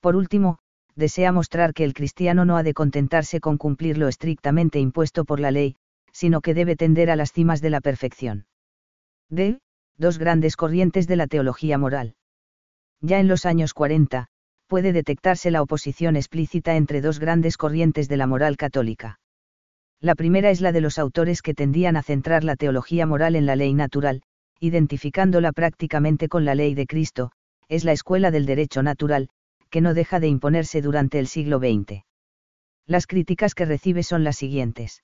Por 0.00 0.16
último, 0.16 0.58
desea 0.94 1.32
mostrar 1.32 1.74
que 1.74 1.84
el 1.84 1.92
cristiano 1.92 2.46
no 2.46 2.56
ha 2.56 2.62
de 2.62 2.72
contentarse 2.72 3.40
con 3.40 3.58
cumplir 3.58 3.98
lo 3.98 4.08
estrictamente 4.08 4.80
impuesto 4.80 5.26
por 5.26 5.38
la 5.38 5.50
ley, 5.50 5.76
sino 6.12 6.40
que 6.40 6.54
debe 6.54 6.76
tender 6.76 7.10
a 7.10 7.16
las 7.16 7.32
cimas 7.32 7.60
de 7.60 7.70
la 7.70 7.80
perfección. 7.80 8.47
D. 9.30 9.60
Dos 9.98 10.18
grandes 10.18 10.56
corrientes 10.56 11.06
de 11.06 11.16
la 11.16 11.26
teología 11.26 11.76
moral. 11.76 12.14
Ya 13.02 13.20
en 13.20 13.28
los 13.28 13.44
años 13.44 13.74
40, 13.74 14.28
puede 14.66 14.92
detectarse 14.92 15.50
la 15.50 15.60
oposición 15.60 16.16
explícita 16.16 16.76
entre 16.76 17.00
dos 17.00 17.18
grandes 17.18 17.56
corrientes 17.56 18.08
de 18.08 18.16
la 18.16 18.26
moral 18.26 18.56
católica. 18.56 19.20
La 20.00 20.14
primera 20.14 20.50
es 20.50 20.60
la 20.60 20.72
de 20.72 20.80
los 20.80 20.98
autores 20.98 21.42
que 21.42 21.54
tendían 21.54 21.96
a 21.96 22.02
centrar 22.02 22.44
la 22.44 22.56
teología 22.56 23.04
moral 23.04 23.36
en 23.36 23.46
la 23.46 23.56
ley 23.56 23.74
natural, 23.74 24.22
identificándola 24.60 25.52
prácticamente 25.52 26.28
con 26.28 26.44
la 26.44 26.54
ley 26.54 26.74
de 26.74 26.86
Cristo, 26.86 27.32
es 27.68 27.84
la 27.84 27.92
escuela 27.92 28.30
del 28.30 28.46
derecho 28.46 28.82
natural, 28.82 29.28
que 29.68 29.80
no 29.80 29.92
deja 29.92 30.20
de 30.20 30.28
imponerse 30.28 30.80
durante 30.80 31.18
el 31.18 31.26
siglo 31.26 31.58
XX. 31.58 32.04
Las 32.86 33.06
críticas 33.06 33.54
que 33.54 33.66
recibe 33.66 34.02
son 34.02 34.24
las 34.24 34.36
siguientes. 34.36 35.02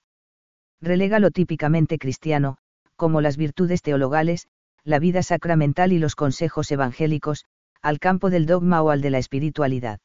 Relega 0.81 1.19
lo 1.19 1.31
típicamente 1.31 1.99
cristiano, 1.99 2.57
como 2.97 3.21
las 3.21 3.37
virtudes 3.37 3.83
teologales, 3.83 4.49
la 4.85 4.99
vida 4.99 5.23
sacramental 5.23 5.93
y 5.93 5.99
los 5.99 6.15
consejos 6.15 6.71
evangélicos, 6.71 7.45
al 7.83 7.99
campo 7.99 8.31
del 8.31 8.47
dogma 8.47 8.83
o 8.83 8.91
al 8.91 9.01
de 9.01 9.11
la 9.11 9.19
espiritualidad. 9.19 10.01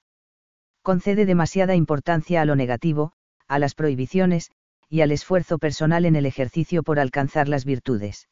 Concede 0.82 1.26
demasiada 1.26 1.76
importancia 1.76 2.42
a 2.42 2.46
lo 2.46 2.56
negativo, 2.56 3.14
a 3.48 3.60
las 3.60 3.76
prohibiciones, 3.76 4.52
y 4.90 5.02
al 5.02 5.12
esfuerzo 5.12 5.60
personal 5.60 6.06
en 6.06 6.16
el 6.16 6.26
ejercicio 6.26 6.84
por 6.84 7.00
alcanzar 7.00 7.48
las 7.48 7.66
virtudes. 7.66 8.28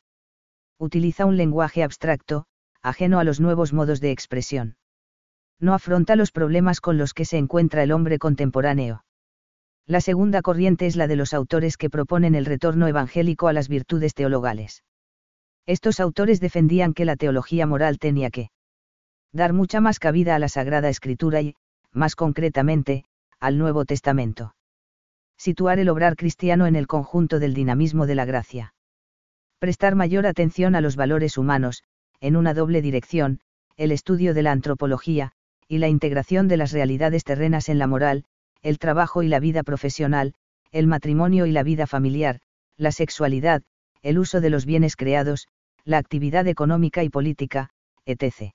Utiliza 0.80 1.26
un 1.26 1.38
lenguaje 1.38 1.84
abstracto, 1.84 2.46
ajeno 2.82 3.20
a 3.20 3.24
los 3.24 3.39
nuevos 3.39 3.74
modos 3.74 4.00
de 4.00 4.12
expresión. 4.12 4.78
No 5.60 5.74
afronta 5.74 6.15
los 6.15 6.32
problemas 6.32 6.82
con 6.82 6.98
los 6.98 7.13
que 7.13 7.26
se 7.26 7.38
encuentra 7.38 7.84
el 7.84 7.91
hombre 7.91 8.20
contemporáneo. 8.20 9.04
La 9.88 10.02
segunda 10.02 10.41
corriente 10.41 10.86
es 10.86 10.97
la 10.97 11.08
de 11.08 11.15
los 11.15 11.34
autores 11.34 11.78
que 11.78 11.89
proponen 11.89 12.36
el 12.36 12.45
retorno 12.45 12.88
evangélico 12.88 13.47
a 13.47 13.54
las 13.54 13.69
virtudes 13.69 14.13
teologales. 14.13 14.84
Estos 15.65 16.02
autores 16.02 16.41
defendían 16.41 16.93
que 16.93 17.06
la 17.06 17.15
teología 17.15 17.65
moral 17.65 17.97
tenía 17.97 18.30
que 18.30 18.50
dar 19.32 19.54
mucha 19.54 19.80
más 19.80 20.00
cabida 20.00 20.36
a 20.36 20.39
la 20.39 20.50
Sagrada 20.50 20.89
Escritura 20.89 21.41
y, 21.41 21.56
más 21.93 22.15
concretamente, 22.15 23.06
al 23.39 23.58
Nuevo 23.58 23.86
Testamento. 23.86 24.56
Situar 25.38 25.80
el 25.80 25.88
obrar 25.88 26.17
cristiano 26.17 26.67
en 26.67 26.76
el 26.76 26.88
conjunto 26.88 27.39
del 27.39 27.54
dinamismo 27.54 28.08
de 28.08 28.15
la 28.15 28.26
gracia. 28.26 28.73
Prestar 29.60 29.95
mayor 29.95 30.26
atención 30.26 30.76
a 30.76 30.82
los 30.82 30.97
valores 30.97 31.38
humanos, 31.38 31.84
en 32.19 32.36
una 32.36 32.54
doble 32.54 32.82
dirección, 32.82 33.39
el 33.78 33.91
estudio 33.91 34.34
de 34.34 34.43
la 34.43 34.52
antropología, 34.52 35.32
y 35.67 35.78
la 35.78 35.88
integración 35.88 36.47
de 36.47 36.58
las 36.58 36.71
realidades 36.71 37.23
terrenas 37.23 37.69
en 37.69 37.78
la 37.78 37.88
moral, 37.88 38.26
el 38.62 38.80
trabajo 38.80 39.24
y 39.24 39.28
la 39.28 39.39
vida 39.39 39.63
profesional, 39.63 40.34
el 40.72 40.88
matrimonio 40.88 41.46
y 41.46 41.52
la 41.52 41.63
vida 41.63 41.88
familiar, 41.88 42.39
la 42.78 42.91
sexualidad, 42.91 43.63
el 44.02 44.20
uso 44.20 44.41
de 44.41 44.50
los 44.50 44.65
bienes 44.65 44.96
creados, 44.96 45.48
la 45.84 45.98
actividad 45.98 46.48
económica 46.48 47.04
y 47.04 47.10
política, 47.10 47.70
etc. 48.06 48.54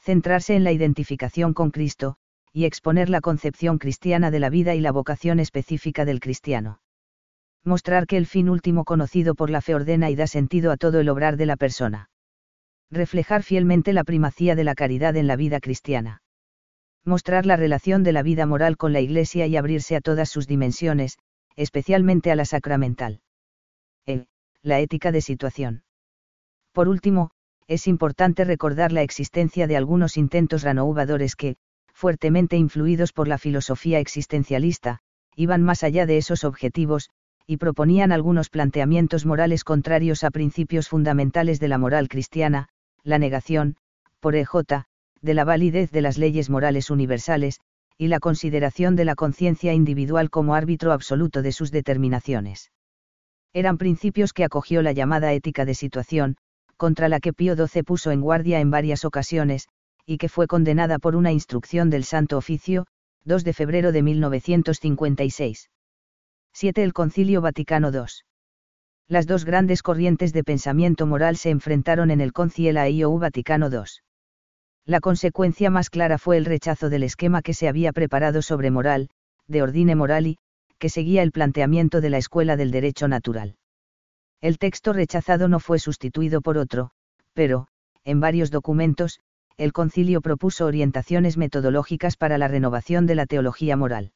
Centrarse 0.00 0.54
en 0.56 0.64
la 0.64 0.72
identificación 0.72 1.54
con 1.54 1.70
Cristo, 1.70 2.16
y 2.52 2.64
exponer 2.64 3.08
la 3.08 3.20
concepción 3.20 3.78
cristiana 3.78 4.30
de 4.30 4.40
la 4.40 4.50
vida 4.50 4.74
y 4.74 4.80
la 4.80 4.92
vocación 4.92 5.38
específica 5.38 6.04
del 6.04 6.20
cristiano. 6.20 6.80
Mostrar 7.64 8.06
que 8.06 8.16
el 8.16 8.26
fin 8.26 8.48
último 8.48 8.84
conocido 8.84 9.34
por 9.34 9.50
la 9.50 9.60
fe 9.60 9.74
ordena 9.74 10.10
y 10.10 10.16
da 10.16 10.26
sentido 10.26 10.72
a 10.72 10.76
todo 10.76 11.00
el 11.00 11.08
obrar 11.08 11.36
de 11.36 11.46
la 11.46 11.56
persona. 11.56 12.10
Reflejar 12.90 13.42
fielmente 13.42 13.92
la 13.92 14.02
primacía 14.02 14.56
de 14.56 14.64
la 14.64 14.74
caridad 14.74 15.16
en 15.16 15.26
la 15.26 15.36
vida 15.36 15.60
cristiana. 15.60 16.22
Mostrar 17.04 17.46
la 17.46 17.56
relación 17.56 18.02
de 18.02 18.12
la 18.12 18.22
vida 18.22 18.46
moral 18.46 18.76
con 18.76 18.92
la 18.92 19.00
Iglesia 19.00 19.46
y 19.46 19.56
abrirse 19.56 19.96
a 19.96 20.00
todas 20.00 20.28
sus 20.28 20.46
dimensiones, 20.46 21.18
especialmente 21.56 22.30
a 22.30 22.36
la 22.36 22.44
sacramental. 22.44 23.20
E. 24.06 24.26
La 24.62 24.80
ética 24.80 25.10
de 25.10 25.22
situación. 25.22 25.84
Por 26.72 26.88
último, 26.88 27.30
es 27.66 27.86
importante 27.86 28.44
recordar 28.44 28.92
la 28.92 29.02
existencia 29.02 29.66
de 29.66 29.76
algunos 29.76 30.16
intentos 30.16 30.62
renouvadores 30.62 31.36
que, 31.36 31.56
fuertemente 31.92 32.56
influidos 32.56 33.12
por 33.12 33.28
la 33.28 33.38
filosofía 33.38 33.98
existencialista, 33.98 34.98
iban 35.36 35.62
más 35.62 35.82
allá 35.84 36.06
de 36.06 36.18
esos 36.18 36.44
objetivos, 36.44 37.10
y 37.46 37.56
proponían 37.56 38.12
algunos 38.12 38.50
planteamientos 38.50 39.24
morales 39.26 39.64
contrarios 39.64 40.22
a 40.24 40.30
principios 40.30 40.88
fundamentales 40.88 41.60
de 41.60 41.68
la 41.68 41.78
moral 41.78 42.08
cristiana, 42.08 42.68
la 43.02 43.18
negación, 43.18 43.76
por 44.20 44.34
EJ, 44.36 44.84
de 45.22 45.34
la 45.34 45.44
validez 45.44 45.90
de 45.90 46.00
las 46.00 46.18
leyes 46.18 46.50
morales 46.50 46.90
universales, 46.90 47.60
y 47.98 48.08
la 48.08 48.20
consideración 48.20 48.96
de 48.96 49.04
la 49.04 49.14
conciencia 49.14 49.74
individual 49.74 50.30
como 50.30 50.54
árbitro 50.54 50.92
absoluto 50.92 51.42
de 51.42 51.52
sus 51.52 51.70
determinaciones. 51.70 52.72
Eran 53.52 53.76
principios 53.76 54.32
que 54.32 54.44
acogió 54.44 54.80
la 54.80 54.92
llamada 54.92 55.32
ética 55.34 55.64
de 55.64 55.74
situación, 55.74 56.36
contra 56.76 57.08
la 57.10 57.20
que 57.20 57.34
Pío 57.34 57.54
XII 57.54 57.82
puso 57.82 58.10
en 58.10 58.22
guardia 58.22 58.60
en 58.60 58.70
varias 58.70 59.04
ocasiones, 59.04 59.68
y 60.06 60.16
que 60.16 60.30
fue 60.30 60.46
condenada 60.46 60.98
por 60.98 61.14
una 61.14 61.30
instrucción 61.30 61.90
del 61.90 62.04
Santo 62.04 62.38
Oficio, 62.38 62.86
2 63.24 63.44
de 63.44 63.52
febrero 63.52 63.92
de 63.92 64.02
1956. 64.02 65.68
7. 66.54 66.82
El 66.82 66.92
Concilio 66.94 67.42
Vaticano 67.42 67.90
II. 67.92 68.06
Las 69.08 69.26
dos 69.26 69.44
grandes 69.44 69.82
corrientes 69.82 70.32
de 70.32 70.42
pensamiento 70.42 71.06
moral 71.06 71.36
se 71.36 71.50
enfrentaron 71.50 72.10
en 72.10 72.22
el 72.22 72.32
Concilio 72.32 72.82
IOU 72.86 73.18
Vaticano 73.18 73.68
II. 73.70 74.00
La 74.86 75.00
consecuencia 75.00 75.70
más 75.70 75.90
clara 75.90 76.18
fue 76.18 76.36
el 76.36 76.44
rechazo 76.44 76.90
del 76.90 77.02
esquema 77.02 77.42
que 77.42 77.54
se 77.54 77.68
había 77.68 77.92
preparado 77.92 78.42
sobre 78.42 78.70
moral, 78.70 79.10
de 79.46 79.62
Ordine 79.62 79.94
Morali, 79.94 80.38
que 80.78 80.88
seguía 80.88 81.22
el 81.22 81.32
planteamiento 81.32 82.00
de 82.00 82.10
la 82.10 82.18
Escuela 82.18 82.56
del 82.56 82.70
Derecho 82.70 83.06
Natural. 83.06 83.56
El 84.40 84.58
texto 84.58 84.92
rechazado 84.92 85.48
no 85.48 85.60
fue 85.60 85.78
sustituido 85.78 86.40
por 86.40 86.56
otro, 86.56 86.90
pero, 87.34 87.66
en 88.04 88.20
varios 88.20 88.50
documentos, 88.50 89.20
el 89.58 89.72
concilio 89.72 90.22
propuso 90.22 90.64
orientaciones 90.64 91.36
metodológicas 91.36 92.16
para 92.16 92.38
la 92.38 92.48
renovación 92.48 93.06
de 93.06 93.14
la 93.14 93.26
teología 93.26 93.76
moral. 93.76 94.12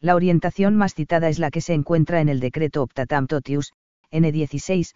La 0.00 0.14
orientación 0.14 0.74
más 0.76 0.94
citada 0.94 1.28
es 1.28 1.38
la 1.38 1.50
que 1.50 1.60
se 1.60 1.74
encuentra 1.74 2.22
en 2.22 2.30
el 2.30 2.40
decreto 2.40 2.82
Optatam 2.82 3.26
Totius, 3.26 3.72
N16, 4.10 4.94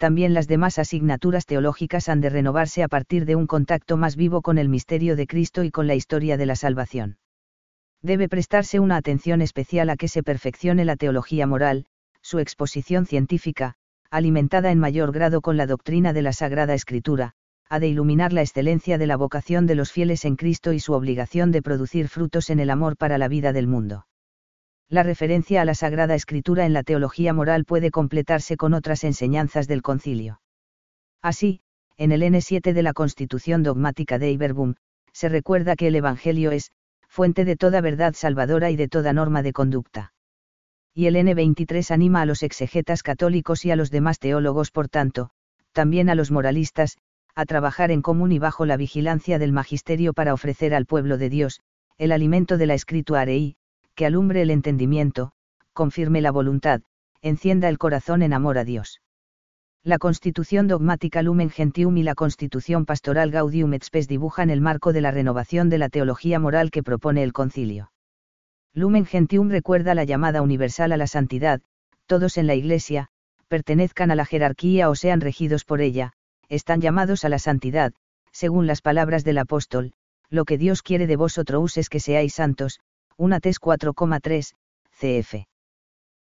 también 0.00 0.32
las 0.32 0.48
demás 0.48 0.78
asignaturas 0.78 1.44
teológicas 1.44 2.08
han 2.08 2.22
de 2.22 2.30
renovarse 2.30 2.82
a 2.82 2.88
partir 2.88 3.26
de 3.26 3.36
un 3.36 3.46
contacto 3.46 3.98
más 3.98 4.16
vivo 4.16 4.40
con 4.40 4.56
el 4.56 4.70
misterio 4.70 5.14
de 5.14 5.26
Cristo 5.26 5.62
y 5.62 5.70
con 5.70 5.86
la 5.86 5.94
historia 5.94 6.38
de 6.38 6.46
la 6.46 6.56
salvación. 6.56 7.18
Debe 8.00 8.26
prestarse 8.26 8.80
una 8.80 8.96
atención 8.96 9.42
especial 9.42 9.90
a 9.90 9.96
que 9.96 10.08
se 10.08 10.22
perfeccione 10.22 10.86
la 10.86 10.96
teología 10.96 11.46
moral, 11.46 11.84
su 12.22 12.38
exposición 12.38 13.04
científica, 13.04 13.74
alimentada 14.10 14.70
en 14.70 14.78
mayor 14.78 15.12
grado 15.12 15.42
con 15.42 15.58
la 15.58 15.66
doctrina 15.66 16.14
de 16.14 16.22
la 16.22 16.32
Sagrada 16.32 16.72
Escritura, 16.72 17.34
ha 17.68 17.78
de 17.78 17.88
iluminar 17.88 18.32
la 18.32 18.40
excelencia 18.40 18.96
de 18.96 19.06
la 19.06 19.18
vocación 19.18 19.66
de 19.66 19.74
los 19.74 19.92
fieles 19.92 20.24
en 20.24 20.36
Cristo 20.36 20.72
y 20.72 20.80
su 20.80 20.94
obligación 20.94 21.52
de 21.52 21.60
producir 21.60 22.08
frutos 22.08 22.48
en 22.48 22.58
el 22.58 22.70
amor 22.70 22.96
para 22.96 23.18
la 23.18 23.28
vida 23.28 23.52
del 23.52 23.66
mundo. 23.66 24.06
La 24.90 25.04
referencia 25.04 25.62
a 25.62 25.64
la 25.64 25.74
Sagrada 25.74 26.16
Escritura 26.16 26.66
en 26.66 26.72
la 26.72 26.82
teología 26.82 27.32
moral 27.32 27.64
puede 27.64 27.92
completarse 27.92 28.56
con 28.56 28.74
otras 28.74 29.04
enseñanzas 29.04 29.68
del 29.68 29.82
concilio. 29.82 30.40
Así, 31.22 31.60
en 31.96 32.10
el 32.10 32.22
N7 32.22 32.72
de 32.72 32.82
la 32.82 32.92
Constitución 32.92 33.62
Dogmática 33.62 34.18
de 34.18 34.32
Iberbum, 34.32 34.74
se 35.12 35.28
recuerda 35.28 35.76
que 35.76 35.86
el 35.86 35.94
Evangelio 35.94 36.50
es, 36.50 36.72
fuente 37.06 37.44
de 37.44 37.54
toda 37.54 37.80
verdad 37.80 38.14
salvadora 38.16 38.72
y 38.72 38.76
de 38.76 38.88
toda 38.88 39.12
norma 39.12 39.42
de 39.44 39.52
conducta. 39.52 40.12
Y 40.92 41.06
el 41.06 41.14
N23 41.14 41.92
anima 41.92 42.22
a 42.22 42.26
los 42.26 42.42
exegetas 42.42 43.04
católicos 43.04 43.64
y 43.64 43.70
a 43.70 43.76
los 43.76 43.92
demás 43.92 44.18
teólogos, 44.18 44.72
por 44.72 44.88
tanto, 44.88 45.30
también 45.70 46.10
a 46.10 46.16
los 46.16 46.32
moralistas, 46.32 46.98
a 47.36 47.46
trabajar 47.46 47.92
en 47.92 48.02
común 48.02 48.32
y 48.32 48.40
bajo 48.40 48.66
la 48.66 48.76
vigilancia 48.76 49.38
del 49.38 49.52
magisterio 49.52 50.14
para 50.14 50.34
ofrecer 50.34 50.74
al 50.74 50.86
pueblo 50.86 51.16
de 51.16 51.30
Dios, 51.30 51.60
el 51.96 52.10
alimento 52.10 52.58
de 52.58 52.66
la 52.66 52.74
escritura 52.74 53.24
y, 53.30 53.56
que 54.00 54.06
alumbre 54.06 54.40
el 54.40 54.50
entendimiento, 54.50 55.32
confirme 55.74 56.22
la 56.22 56.30
voluntad, 56.30 56.80
encienda 57.20 57.68
el 57.68 57.76
corazón 57.76 58.22
en 58.22 58.32
amor 58.32 58.56
a 58.56 58.64
Dios. 58.64 59.02
La 59.84 59.98
Constitución 59.98 60.68
dogmática 60.68 61.20
Lumen 61.20 61.50
Gentium 61.50 61.98
y 61.98 62.02
la 62.02 62.14
Constitución 62.14 62.86
pastoral 62.86 63.30
Gaudium 63.30 63.74
et 63.74 63.84
Spes 63.84 64.08
dibujan 64.08 64.48
el 64.48 64.62
marco 64.62 64.94
de 64.94 65.02
la 65.02 65.10
renovación 65.10 65.68
de 65.68 65.76
la 65.76 65.90
teología 65.90 66.38
moral 66.38 66.70
que 66.70 66.82
propone 66.82 67.22
el 67.22 67.34
concilio. 67.34 67.92
Lumen 68.72 69.04
Gentium 69.04 69.50
recuerda 69.50 69.94
la 69.94 70.04
llamada 70.04 70.40
universal 70.40 70.92
a 70.92 70.96
la 70.96 71.06
santidad, 71.06 71.60
todos 72.06 72.38
en 72.38 72.46
la 72.46 72.54
Iglesia, 72.54 73.08
pertenezcan 73.48 74.10
a 74.10 74.14
la 74.14 74.24
jerarquía 74.24 74.88
o 74.88 74.94
sean 74.94 75.20
regidos 75.20 75.66
por 75.66 75.82
ella, 75.82 76.14
están 76.48 76.80
llamados 76.80 77.26
a 77.26 77.28
la 77.28 77.38
santidad, 77.38 77.92
según 78.32 78.66
las 78.66 78.80
palabras 78.80 79.24
del 79.24 79.36
apóstol, 79.36 79.92
lo 80.30 80.46
que 80.46 80.56
Dios 80.56 80.80
quiere 80.80 81.06
de 81.06 81.16
vosotros 81.16 81.76
es 81.76 81.90
que 81.90 82.00
seáis 82.00 82.32
santos, 82.32 82.80
1 83.20 83.40
Tes 83.40 83.60
4,3, 83.60 84.54
cf. 84.92 85.46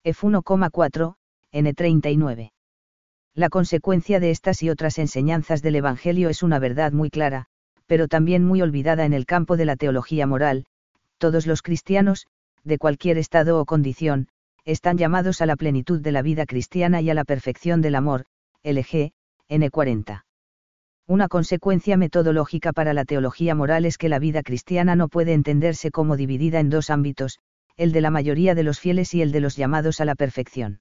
F 0.04 0.26
1,4, 0.26 1.14
N39. 1.52 2.52
La 3.35 3.48
consecuencia 3.48 4.20
de 4.20 4.30
estas 4.30 4.62
y 4.62 4.70
otras 4.70 5.00
enseñanzas 5.00 5.61
del 5.61 5.74
Evangelio 5.74 6.28
es 6.28 6.44
una 6.44 6.61
verdad 6.61 6.92
muy 6.92 7.11
clara, 7.11 7.46
pero 7.87 8.07
también 8.07 8.44
muy 8.44 8.62
olvidada 8.62 9.04
en 9.07 9.12
el 9.12 9.26
campo 9.26 9.57
de 9.57 9.64
la 9.64 9.74
teología 9.74 10.28
moral, 10.28 10.66
todos 11.18 11.48
los 11.48 11.62
cristianos, 11.62 12.28
de 12.62 12.78
cualquier 12.78 13.18
estado 13.18 13.59
o 13.59 13.64
condición, 13.64 14.28
están 14.64 14.96
llamados 14.96 15.40
a 15.40 15.46
la 15.46 15.57
plenitud 15.57 16.00
de 16.00 16.12
la 16.12 16.22
vida 16.22 16.46
cristiana 16.46 17.00
y 17.00 17.11
a 17.11 17.14
la 17.14 17.24
perfección 17.24 17.80
del 17.80 17.96
amor, 17.96 18.26
LG, 18.62 19.11
N40. 19.48 20.22
Una 21.06 21.28
consecuencia 21.28 21.98
metodológica 21.98 22.72
para 22.72 22.94
la 22.94 23.04
teología 23.04 23.54
moral 23.54 23.84
es 23.84 23.98
que 23.98 24.08
la 24.08 24.18
vida 24.18 24.42
cristiana 24.42 24.96
no 24.96 25.08
puede 25.08 25.34
entenderse 25.34 25.90
como 25.90 26.16
dividida 26.16 26.60
en 26.60 26.70
dos 26.70 26.88
ámbitos, 26.88 27.40
el 27.76 27.92
de 27.92 28.00
la 28.00 28.10
mayoría 28.10 28.54
de 28.54 28.62
los 28.62 28.80
fieles 28.80 29.12
y 29.12 29.20
el 29.20 29.30
de 29.30 29.40
los 29.40 29.56
llamados 29.56 30.00
a 30.00 30.06
la 30.06 30.14
perfección. 30.14 30.80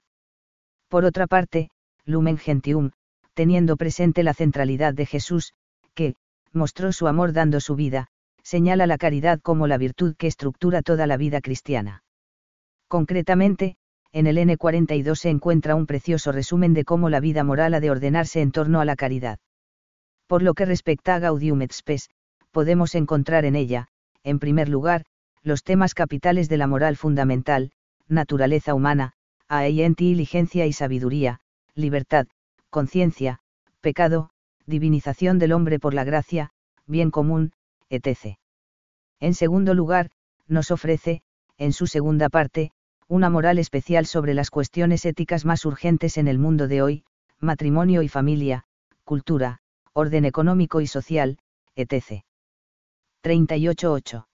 Por 0.88 1.04
otra 1.04 1.26
parte, 1.26 1.68
Lumen 2.06 2.38
Gentium, 2.38 2.92
teniendo 3.34 3.76
presente 3.76 4.22
la 4.22 4.32
centralidad 4.32 4.94
de 4.94 5.04
Jesús, 5.04 5.52
que, 5.94 6.14
mostró 6.52 6.92
su 6.92 7.06
amor 7.06 7.34
dando 7.34 7.60
su 7.60 7.74
vida, 7.74 8.06
señala 8.42 8.86
la 8.86 8.96
caridad 8.96 9.40
como 9.40 9.66
la 9.66 9.76
virtud 9.76 10.14
que 10.16 10.26
estructura 10.26 10.80
toda 10.80 11.06
la 11.06 11.18
vida 11.18 11.42
cristiana. 11.42 12.02
Concretamente, 12.88 13.76
en 14.12 14.26
el 14.26 14.38
N42 14.38 15.16
se 15.16 15.28
encuentra 15.28 15.74
un 15.74 15.86
precioso 15.86 16.32
resumen 16.32 16.72
de 16.72 16.84
cómo 16.84 17.10
la 17.10 17.20
vida 17.20 17.44
moral 17.44 17.74
ha 17.74 17.80
de 17.80 17.90
ordenarse 17.90 18.40
en 18.40 18.52
torno 18.52 18.80
a 18.80 18.84
la 18.84 18.96
caridad. 18.96 19.38
Por 20.26 20.42
lo 20.42 20.54
que 20.54 20.64
respecta 20.64 21.14
a 21.14 21.18
Gaudium 21.18 21.62
et 21.62 21.72
Spes, 21.72 22.10
podemos 22.50 22.94
encontrar 22.94 23.44
en 23.44 23.56
ella, 23.56 23.88
en 24.22 24.38
primer 24.38 24.68
lugar, 24.68 25.04
los 25.42 25.62
temas 25.62 25.94
capitales 25.94 26.48
de 26.48 26.56
la 26.56 26.66
moral 26.66 26.96
fundamental, 26.96 27.72
naturaleza 28.08 28.74
humana, 28.74 29.12
inteligencia 29.50 30.66
y 30.66 30.72
sabiduría, 30.72 31.40
libertad, 31.74 32.26
conciencia, 32.70 33.40
pecado, 33.80 34.30
divinización 34.66 35.38
del 35.38 35.52
hombre 35.52 35.78
por 35.78 35.94
la 35.94 36.04
gracia, 36.04 36.50
bien 36.86 37.10
común, 37.10 37.52
etc. 37.90 38.38
En 39.20 39.34
segundo 39.34 39.74
lugar, 39.74 40.10
nos 40.48 40.70
ofrece, 40.70 41.22
en 41.58 41.72
su 41.72 41.86
segunda 41.86 42.28
parte, 42.28 42.72
una 43.06 43.30
moral 43.30 43.58
especial 43.58 44.06
sobre 44.06 44.34
las 44.34 44.50
cuestiones 44.50 45.04
éticas 45.04 45.44
más 45.44 45.64
urgentes 45.66 46.16
en 46.16 46.28
el 46.28 46.38
mundo 46.38 46.66
de 46.68 46.82
hoy, 46.82 47.04
matrimonio 47.38 48.02
y 48.02 48.08
familia, 48.08 48.64
cultura, 49.04 49.60
orden 49.94 50.24
económico 50.24 50.80
y 50.80 50.88
social, 50.88 51.38
etc. 51.76 52.24
38.8. 53.22 54.26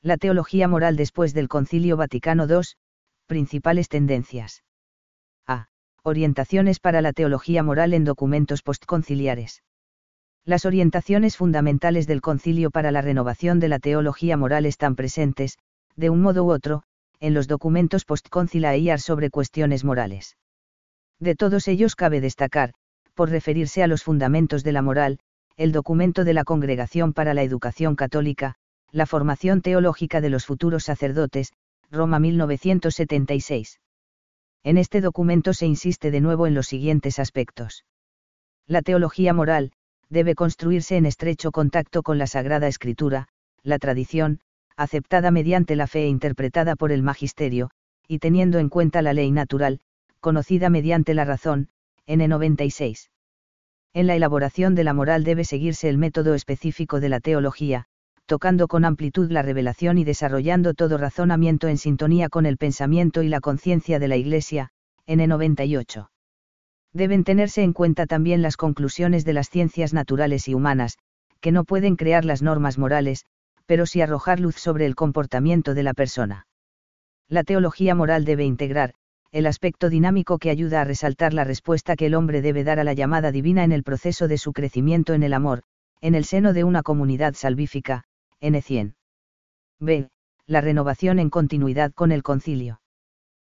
La 0.00 0.16
teología 0.16 0.68
moral 0.68 0.96
después 0.96 1.34
del 1.34 1.48
Concilio 1.48 1.96
Vaticano 1.96 2.46
II, 2.48 2.62
principales 3.26 3.88
tendencias. 3.88 4.62
A. 5.46 5.66
Orientaciones 6.04 6.78
para 6.78 7.02
la 7.02 7.12
teología 7.12 7.64
moral 7.64 7.94
en 7.94 8.04
documentos 8.04 8.62
postconciliares. 8.62 9.64
Las 10.44 10.64
orientaciones 10.64 11.36
fundamentales 11.36 12.06
del 12.06 12.20
concilio 12.20 12.70
para 12.70 12.92
la 12.92 13.02
renovación 13.02 13.58
de 13.58 13.66
la 13.66 13.80
teología 13.80 14.36
moral 14.36 14.64
están 14.64 14.94
presentes, 14.94 15.58
de 15.96 16.10
un 16.10 16.22
modo 16.22 16.44
u 16.44 16.52
otro, 16.52 16.84
en 17.18 17.34
los 17.34 17.48
documentos 17.48 18.04
postconciliar 18.04 19.00
sobre 19.00 19.30
cuestiones 19.30 19.82
morales. 19.82 20.36
De 21.18 21.34
todos 21.34 21.66
ellos 21.66 21.96
cabe 21.96 22.20
destacar, 22.20 22.74
por 23.16 23.30
referirse 23.30 23.82
a 23.82 23.86
los 23.86 24.04
fundamentos 24.04 24.62
de 24.62 24.72
la 24.72 24.82
moral, 24.82 25.18
el 25.56 25.72
documento 25.72 26.22
de 26.22 26.34
la 26.34 26.44
Congregación 26.44 27.14
para 27.14 27.32
la 27.32 27.42
Educación 27.42 27.96
Católica, 27.96 28.54
la 28.92 29.06
formación 29.06 29.62
teológica 29.62 30.20
de 30.20 30.28
los 30.28 30.44
futuros 30.44 30.84
sacerdotes, 30.84 31.52
Roma 31.90 32.18
1976. 32.18 33.80
En 34.62 34.76
este 34.76 35.00
documento 35.00 35.54
se 35.54 35.66
insiste 35.66 36.10
de 36.10 36.20
nuevo 36.20 36.46
en 36.46 36.54
los 36.54 36.66
siguientes 36.66 37.18
aspectos. 37.18 37.84
La 38.66 38.82
teología 38.82 39.32
moral, 39.32 39.72
debe 40.10 40.34
construirse 40.34 40.96
en 40.96 41.06
estrecho 41.06 41.52
contacto 41.52 42.02
con 42.02 42.18
la 42.18 42.26
Sagrada 42.26 42.68
Escritura, 42.68 43.28
la 43.62 43.78
tradición, 43.78 44.40
aceptada 44.76 45.30
mediante 45.30 45.74
la 45.74 45.86
fe 45.86 46.04
e 46.04 46.08
interpretada 46.08 46.76
por 46.76 46.92
el 46.92 47.02
magisterio, 47.02 47.70
y 48.06 48.18
teniendo 48.18 48.58
en 48.58 48.68
cuenta 48.68 49.00
la 49.00 49.14
ley 49.14 49.30
natural, 49.30 49.80
conocida 50.20 50.68
mediante 50.68 51.14
la 51.14 51.24
razón, 51.24 51.68
N96. 52.08 53.08
En 53.94 54.06
la 54.06 54.16
elaboración 54.16 54.74
de 54.74 54.84
la 54.84 54.92
moral 54.92 55.24
debe 55.24 55.44
seguirse 55.44 55.88
el 55.88 55.98
método 55.98 56.34
específico 56.34 57.00
de 57.00 57.08
la 57.08 57.20
teología, 57.20 57.86
tocando 58.26 58.68
con 58.68 58.84
amplitud 58.84 59.30
la 59.30 59.42
revelación 59.42 59.98
y 59.98 60.04
desarrollando 60.04 60.74
todo 60.74 60.98
razonamiento 60.98 61.68
en 61.68 61.78
sintonía 61.78 62.28
con 62.28 62.46
el 62.46 62.56
pensamiento 62.56 63.22
y 63.22 63.28
la 63.28 63.40
conciencia 63.40 63.98
de 63.98 64.08
la 64.08 64.16
Iglesia, 64.16 64.70
N98 65.06 66.08
deben 66.96 67.24
tenerse 67.24 67.62
en 67.62 67.72
cuenta 67.72 68.06
también 68.06 68.42
las 68.42 68.56
conclusiones 68.56 69.24
de 69.24 69.34
las 69.34 69.50
ciencias 69.50 69.92
naturales 69.92 70.48
y 70.48 70.54
humanas, 70.54 70.98
que 71.40 71.52
no 71.52 71.64
pueden 71.64 71.96
crear 71.96 72.24
las 72.24 72.42
normas 72.42 72.78
morales, 72.78 73.24
pero 73.66 73.86
sí 73.86 74.00
arrojar 74.00 74.40
luz 74.40 74.56
sobre 74.56 74.86
el 74.86 74.94
comportamiento 74.94 75.74
de 75.74 75.82
la 75.82 75.94
persona. 75.94 76.46
La 77.28 77.44
teología 77.44 77.94
moral 77.94 78.24
debe 78.24 78.44
integrar, 78.44 78.94
el 79.36 79.44
aspecto 79.46 79.90
dinámico 79.90 80.38
que 80.38 80.48
ayuda 80.48 80.80
a 80.80 80.84
resaltar 80.84 81.34
la 81.34 81.44
respuesta 81.44 81.94
que 81.94 82.06
el 82.06 82.14
hombre 82.14 82.40
debe 82.40 82.64
dar 82.64 82.80
a 82.80 82.84
la 82.84 82.94
llamada 82.94 83.32
divina 83.32 83.64
en 83.64 83.72
el 83.72 83.82
proceso 83.82 84.28
de 84.28 84.38
su 84.38 84.54
crecimiento 84.54 85.12
en 85.12 85.22
el 85.22 85.34
amor, 85.34 85.62
en 86.00 86.14
el 86.14 86.24
seno 86.24 86.54
de 86.54 86.64
una 86.64 86.82
comunidad 86.82 87.34
salvífica, 87.34 88.04
N100. 88.40 88.94
B. 89.78 90.08
La 90.46 90.62
renovación 90.62 91.18
en 91.18 91.28
continuidad 91.28 91.92
con 91.92 92.12
el 92.12 92.22
concilio 92.22 92.80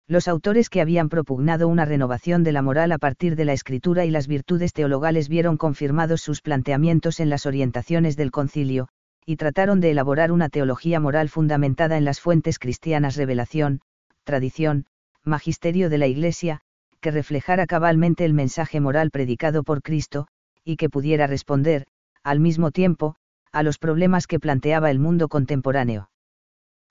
los 0.06 0.26
autores 0.26 0.68
que 0.70 0.80
habían 0.80 1.08
propugnado 1.08 1.68
una 1.68 1.84
renovación 1.84 2.42
de 2.42 2.50
la 2.50 2.62
moral 2.62 2.90
a 2.90 2.98
partir 2.98 3.36
de 3.36 3.44
la 3.44 3.52
escritura 3.52 4.04
y 4.04 4.10
las 4.10 4.26
virtudes 4.26 4.72
teologales 4.72 5.28
vieron 5.28 5.56
confirmados 5.56 6.20
sus 6.20 6.42
planteamientos 6.42 7.20
en 7.20 7.30
las 7.30 7.46
orientaciones 7.46 8.16
del 8.16 8.32
concilio, 8.32 8.88
y 9.24 9.36
trataron 9.36 9.78
de 9.78 9.92
elaborar 9.92 10.32
una 10.32 10.48
teología 10.48 10.98
moral 10.98 11.28
fundamentada 11.28 11.96
en 11.96 12.04
las 12.04 12.20
fuentes 12.20 12.58
cristianas 12.58 13.14
revelación, 13.14 13.82
tradición, 14.24 14.86
magisterio 15.24 15.90
de 15.90 15.98
la 15.98 16.06
Iglesia, 16.06 16.60
que 17.00 17.10
reflejara 17.10 17.66
cabalmente 17.66 18.24
el 18.24 18.34
mensaje 18.34 18.80
moral 18.80 19.10
predicado 19.10 19.62
por 19.62 19.82
Cristo, 19.82 20.26
y 20.64 20.76
que 20.76 20.90
pudiera 20.90 21.26
responder, 21.26 21.86
al 22.22 22.40
mismo 22.40 22.70
tiempo, 22.70 23.16
a 23.52 23.62
los 23.62 23.78
problemas 23.78 24.26
que 24.26 24.38
planteaba 24.38 24.90
el 24.90 24.98
mundo 24.98 25.28
contemporáneo. 25.28 26.10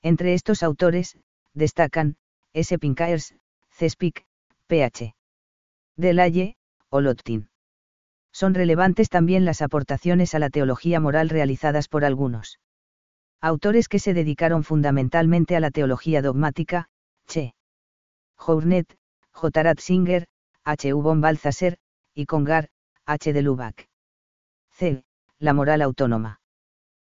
Entre 0.02 0.34
estos 0.34 0.64
autores, 0.64 1.18
destacan, 1.54 2.16
S. 2.54 2.78
Pincaers, 2.80 3.36
CESPIC, 3.72 4.26
PH. 4.68 5.16
Delaye, 5.96 6.56
Olottin. 6.90 7.50
Son 8.32 8.54
relevantes 8.54 9.10
también 9.10 9.46
las 9.46 9.62
aportaciones 9.62 10.36
a 10.36 10.40
la 10.40 10.50
teología 10.50 11.00
moral 11.00 11.30
realizadas 11.30 11.88
por 11.88 12.06
algunos 12.06 12.60
autores 13.42 13.88
que 13.88 14.00
se 14.00 14.14
dedicaron 14.14 14.64
fundamentalmente 14.64 15.56
a 15.56 15.60
la 15.60 15.72
teología 15.72 16.22
dogmática. 16.22 16.90
Journet, 18.40 18.88
J. 19.34 19.64
Ratzinger, 19.64 20.26
H. 20.64 20.94
U. 20.94 21.02
von 21.02 21.22
Balthasar, 21.22 21.78
y 22.16 22.26
Congar, 22.26 22.70
H. 23.06 23.34
de 23.34 23.42
Lubac. 23.42 23.90
C. 24.72 25.04
La 25.40 25.54
moral 25.54 25.82
autónoma. 25.82 26.40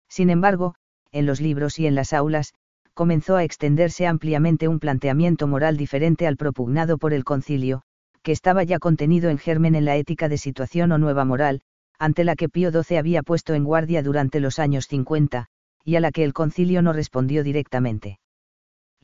Sin 0.09 0.31
embargo, 0.31 0.77
en 1.11 1.27
los 1.27 1.41
libros 1.41 1.79
y 1.79 1.87
en 1.87 1.95
las 1.95 2.13
aulas, 2.13 2.55
comenzó 2.95 3.37
a 3.37 3.45
extenderse 3.45 4.07
ampliamente 4.07 4.69
un 4.69 4.79
planteamiento 4.79 5.47
moral 5.47 5.77
diferente 5.77 6.27
al 6.27 6.37
propugnado 6.37 6.97
por 6.97 7.13
el 7.13 7.25
concilio, 7.25 7.83
que 8.23 8.33
estaba 8.33 8.65
ya 8.65 8.79
contenido 8.79 9.29
en 9.29 9.39
germen 9.39 9.75
en 9.75 9.85
la 9.85 9.97
ética 9.97 10.29
de 10.29 10.39
situación 10.39 10.93
o 10.93 10.99
nueva 10.99 11.25
moral, 11.25 11.61
ante 11.99 12.25
la 12.25 12.37
que 12.37 12.49
Pío 12.49 12.71
XII 12.71 12.99
había 12.99 13.23
puesto 13.23 13.55
en 13.55 13.65
guardia 13.65 14.03
durante 14.03 14.41
los 14.41 14.59
años 14.59 14.87
50, 14.87 15.47
y 15.85 15.97
a 15.97 16.01
la 16.01 16.11
que 16.13 16.25
el 16.25 16.33
concilio 16.33 16.83
no 16.83 16.93
respondió 16.93 17.43
directamente. 17.43 18.19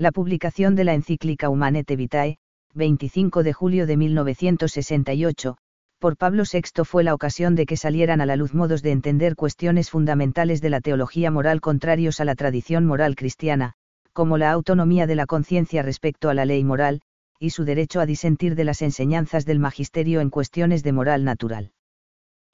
La 0.03 0.11
publicación 0.11 0.75
de 0.75 0.83
la 0.83 0.95
encíclica 0.95 1.49
Humanete 1.49 1.95
Vitae, 1.95 2.39
25 2.75 3.45
de 3.45 3.53
julio 3.53 3.87
de 3.87 3.97
1968, 3.97 5.57
por 6.01 6.17
Pablo 6.17 6.43
VI 6.43 6.83
fue 6.83 7.05
la 7.05 7.15
ocasión 7.15 7.55
de 7.55 7.67
que 7.67 7.77
salieran 7.77 8.21
a 8.21 8.27
la 8.27 8.35
luz 8.35 8.53
modos 8.53 8.83
de 8.83 8.91
entender 8.91 9.37
cuestiones 9.37 9.91
fundamentales 9.91 10.61
de 10.61 10.71
la 10.71 10.81
teología 10.81 11.31
moral 11.31 11.61
contrarios 11.61 12.19
a 12.19 12.25
la 12.25 12.35
tradición 12.35 12.85
moral 12.85 13.15
cristiana, 13.15 13.75
como 14.13 14.39
la 14.39 14.51
autonomía 14.51 15.07
de 15.07 15.15
la 15.15 15.27
conciencia 15.27 15.83
respecto 15.85 16.31
a 16.31 16.35
la 16.35 16.47
ley 16.47 16.65
moral, 16.65 17.03
y 17.39 17.51
su 17.51 17.65
derecho 17.65 18.01
a 18.01 18.07
disentir 18.07 18.57
de 18.57 18.65
las 18.65 18.83
enseñanzas 18.83 19.45
del 19.45 19.61
magisterio 19.61 20.21
en 20.21 20.31
cuestiones 20.31 20.83
de 20.83 20.91
moral 20.91 21.23
natural. 21.23 21.71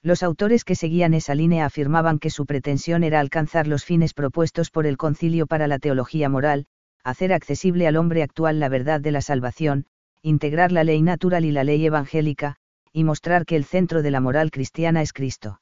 Los 0.02 0.22
autores 0.22 0.64
que 0.64 0.74
seguían 0.74 1.14
esa 1.14 1.34
línea 1.34 1.64
afirmaban 1.64 2.18
que 2.18 2.28
su 2.28 2.44
pretensión 2.44 3.04
era 3.04 3.20
alcanzar 3.20 3.66
los 3.66 3.86
fines 3.86 4.12
propuestos 4.12 4.70
por 4.70 4.84
el 4.84 4.98
Concilio 4.98 5.46
para 5.46 5.66
la 5.66 5.78
Teología 5.78 6.28
Moral, 6.28 6.66
hacer 7.10 7.32
accesible 7.32 7.86
al 7.86 7.96
hombre 7.96 8.22
actual 8.22 8.60
la 8.60 8.68
verdad 8.68 9.00
de 9.00 9.12
la 9.12 9.22
salvación, 9.22 9.86
integrar 10.22 10.72
la 10.72 10.84
ley 10.84 11.02
natural 11.02 11.44
y 11.44 11.52
la 11.52 11.64
ley 11.64 11.84
evangélica, 11.86 12.56
y 12.92 13.04
mostrar 13.04 13.44
que 13.44 13.56
el 13.56 13.64
centro 13.64 14.02
de 14.02 14.10
la 14.10 14.20
moral 14.20 14.50
cristiana 14.50 15.02
es 15.02 15.12
Cristo. 15.12 15.60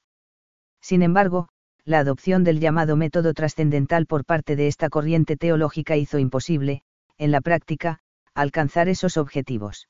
Sin 0.80 1.02
embargo, 1.02 1.48
la 1.84 2.00
adopción 2.00 2.42
del 2.42 2.58
llamado 2.58 2.96
método 2.96 3.32
trascendental 3.32 4.06
por 4.06 4.24
parte 4.24 4.56
de 4.56 4.66
esta 4.66 4.88
corriente 4.88 5.36
teológica 5.36 5.96
hizo 5.96 6.18
imposible, 6.18 6.82
en 7.18 7.30
la 7.30 7.40
práctica, 7.40 8.00
alcanzar 8.34 8.88
esos 8.88 9.16
objetivos. 9.16 9.88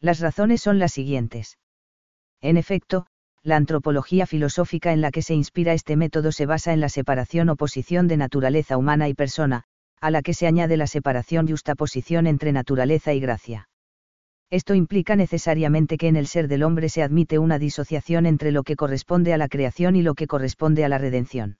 Las 0.00 0.20
razones 0.20 0.60
son 0.60 0.78
las 0.78 0.92
siguientes. 0.92 1.58
En 2.40 2.56
efecto, 2.56 3.06
la 3.42 3.56
antropología 3.56 4.26
filosófica 4.26 4.92
en 4.92 5.00
la 5.00 5.10
que 5.10 5.22
se 5.22 5.34
inspira 5.34 5.72
este 5.72 5.96
método 5.96 6.32
se 6.32 6.46
basa 6.46 6.72
en 6.72 6.80
la 6.80 6.88
separación 6.88 7.48
o 7.48 7.56
posición 7.56 8.08
de 8.08 8.16
naturaleza 8.16 8.76
humana 8.76 9.08
y 9.08 9.14
persona, 9.14 9.64
a 10.00 10.10
la 10.10 10.22
que 10.22 10.34
se 10.34 10.46
añade 10.46 10.76
la 10.76 10.86
separación 10.86 11.48
y 11.48 11.52
justaposición 11.52 12.26
entre 12.26 12.52
naturaleza 12.52 13.14
y 13.14 13.20
gracia. 13.20 13.68
Esto 14.50 14.74
implica 14.74 15.16
necesariamente 15.16 15.96
que 15.96 16.08
en 16.08 16.16
el 16.16 16.26
ser 16.26 16.46
del 16.46 16.62
hombre 16.62 16.88
se 16.88 17.02
admite 17.02 17.38
una 17.38 17.58
disociación 17.58 18.26
entre 18.26 18.52
lo 18.52 18.62
que 18.62 18.76
corresponde 18.76 19.32
a 19.32 19.38
la 19.38 19.48
creación 19.48 19.96
y 19.96 20.02
lo 20.02 20.14
que 20.14 20.28
corresponde 20.28 20.84
a 20.84 20.88
la 20.88 20.98
redención. 20.98 21.58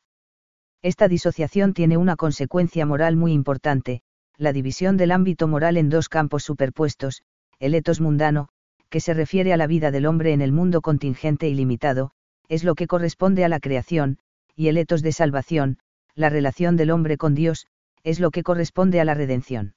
Esta 0.82 1.08
disociación 1.08 1.74
tiene 1.74 1.96
una 1.96 2.14
consecuencia 2.14 2.86
moral 2.86 3.16
muy 3.16 3.32
importante, 3.32 4.02
la 4.36 4.52
división 4.52 4.96
del 4.96 5.10
ámbito 5.10 5.48
moral 5.48 5.76
en 5.78 5.88
dos 5.88 6.08
campos 6.08 6.44
superpuestos, 6.44 7.22
el 7.58 7.74
etos 7.74 8.00
mundano, 8.00 8.48
que 8.88 9.00
se 9.00 9.14
refiere 9.14 9.52
a 9.52 9.56
la 9.56 9.66
vida 9.66 9.90
del 9.90 10.06
hombre 10.06 10.32
en 10.32 10.42
el 10.42 10.52
mundo 10.52 10.80
contingente 10.80 11.48
y 11.48 11.54
limitado, 11.54 12.12
es 12.48 12.62
lo 12.62 12.74
que 12.74 12.86
corresponde 12.86 13.44
a 13.44 13.48
la 13.48 13.58
creación, 13.58 14.18
y 14.54 14.68
el 14.68 14.76
etos 14.76 15.02
de 15.02 15.12
salvación, 15.12 15.78
la 16.14 16.28
relación 16.30 16.76
del 16.76 16.90
hombre 16.90 17.16
con 17.16 17.34
Dios, 17.34 17.66
es 18.06 18.20
lo 18.20 18.30
que 18.30 18.44
corresponde 18.44 19.00
a 19.00 19.04
la 19.04 19.14
redención. 19.14 19.74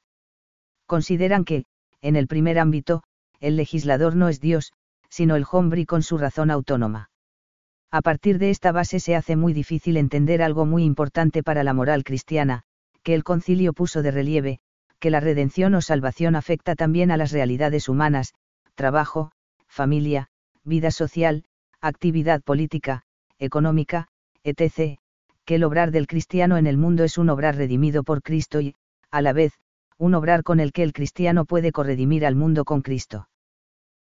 Consideran 0.86 1.46
que, 1.46 1.66
en 2.00 2.16
el 2.16 2.28
primer 2.28 2.60
ámbito, 2.60 3.02
el 3.40 3.56
legislador 3.56 4.16
no 4.16 4.30
es 4.30 4.40
Dios, 4.40 4.72
sino 5.10 5.36
el 5.36 5.46
hombre 5.52 5.88
con 5.88 6.04
su 6.04 6.20
razón 6.20 6.52
autónoma. 6.52 7.10
A 7.90 8.02
partir 8.02 8.38
de 8.38 8.52
esta 8.52 8.72
base 8.72 9.00
se 9.00 9.16
hace 9.16 9.36
muy 9.36 9.52
difícil 9.54 9.98
entender 9.98 10.44
algo 10.44 10.68
muy 10.68 10.84
importante 10.84 11.42
para 11.42 11.64
la 11.64 11.74
moral 11.74 12.04
cristiana, 12.04 12.62
que 13.02 13.16
el 13.16 13.24
concilio 13.24 13.74
puso 13.74 14.04
de 14.04 14.12
relieve, 14.12 14.60
que 15.00 15.10
la 15.10 15.22
redención 15.22 15.74
o 15.74 15.82
salvación 15.82 16.36
afecta 16.36 16.76
también 16.76 17.10
a 17.10 17.18
las 17.18 17.32
realidades 17.32 17.90
humanas, 17.90 18.36
trabajo, 18.76 19.32
familia, 19.68 20.28
vida 20.64 20.92
social, 20.92 21.46
actividad 21.82 22.44
política, 22.44 23.02
económica, 23.40 24.08
etc., 24.44 25.00
que 25.50 25.56
el 25.56 25.64
obrar 25.64 25.90
del 25.90 26.06
cristiano 26.06 26.58
en 26.58 26.68
el 26.68 26.78
mundo 26.78 27.04
es 27.04 27.18
un 27.18 27.28
obrar 27.28 27.56
redimido 27.56 28.04
por 28.04 28.22
Cristo 28.22 28.62
y, 28.62 28.76
a 29.10 29.24
la 29.24 29.34
vez, 29.34 29.54
un 29.98 30.14
obrar 30.14 30.44
con 30.44 30.60
el 30.60 30.72
que 30.72 30.84
el 30.84 30.94
cristiano 30.94 31.44
puede 31.44 31.72
corredimir 31.72 32.24
al 32.24 32.36
mundo 32.36 32.66
con 32.66 32.84
Cristo. 32.84 33.30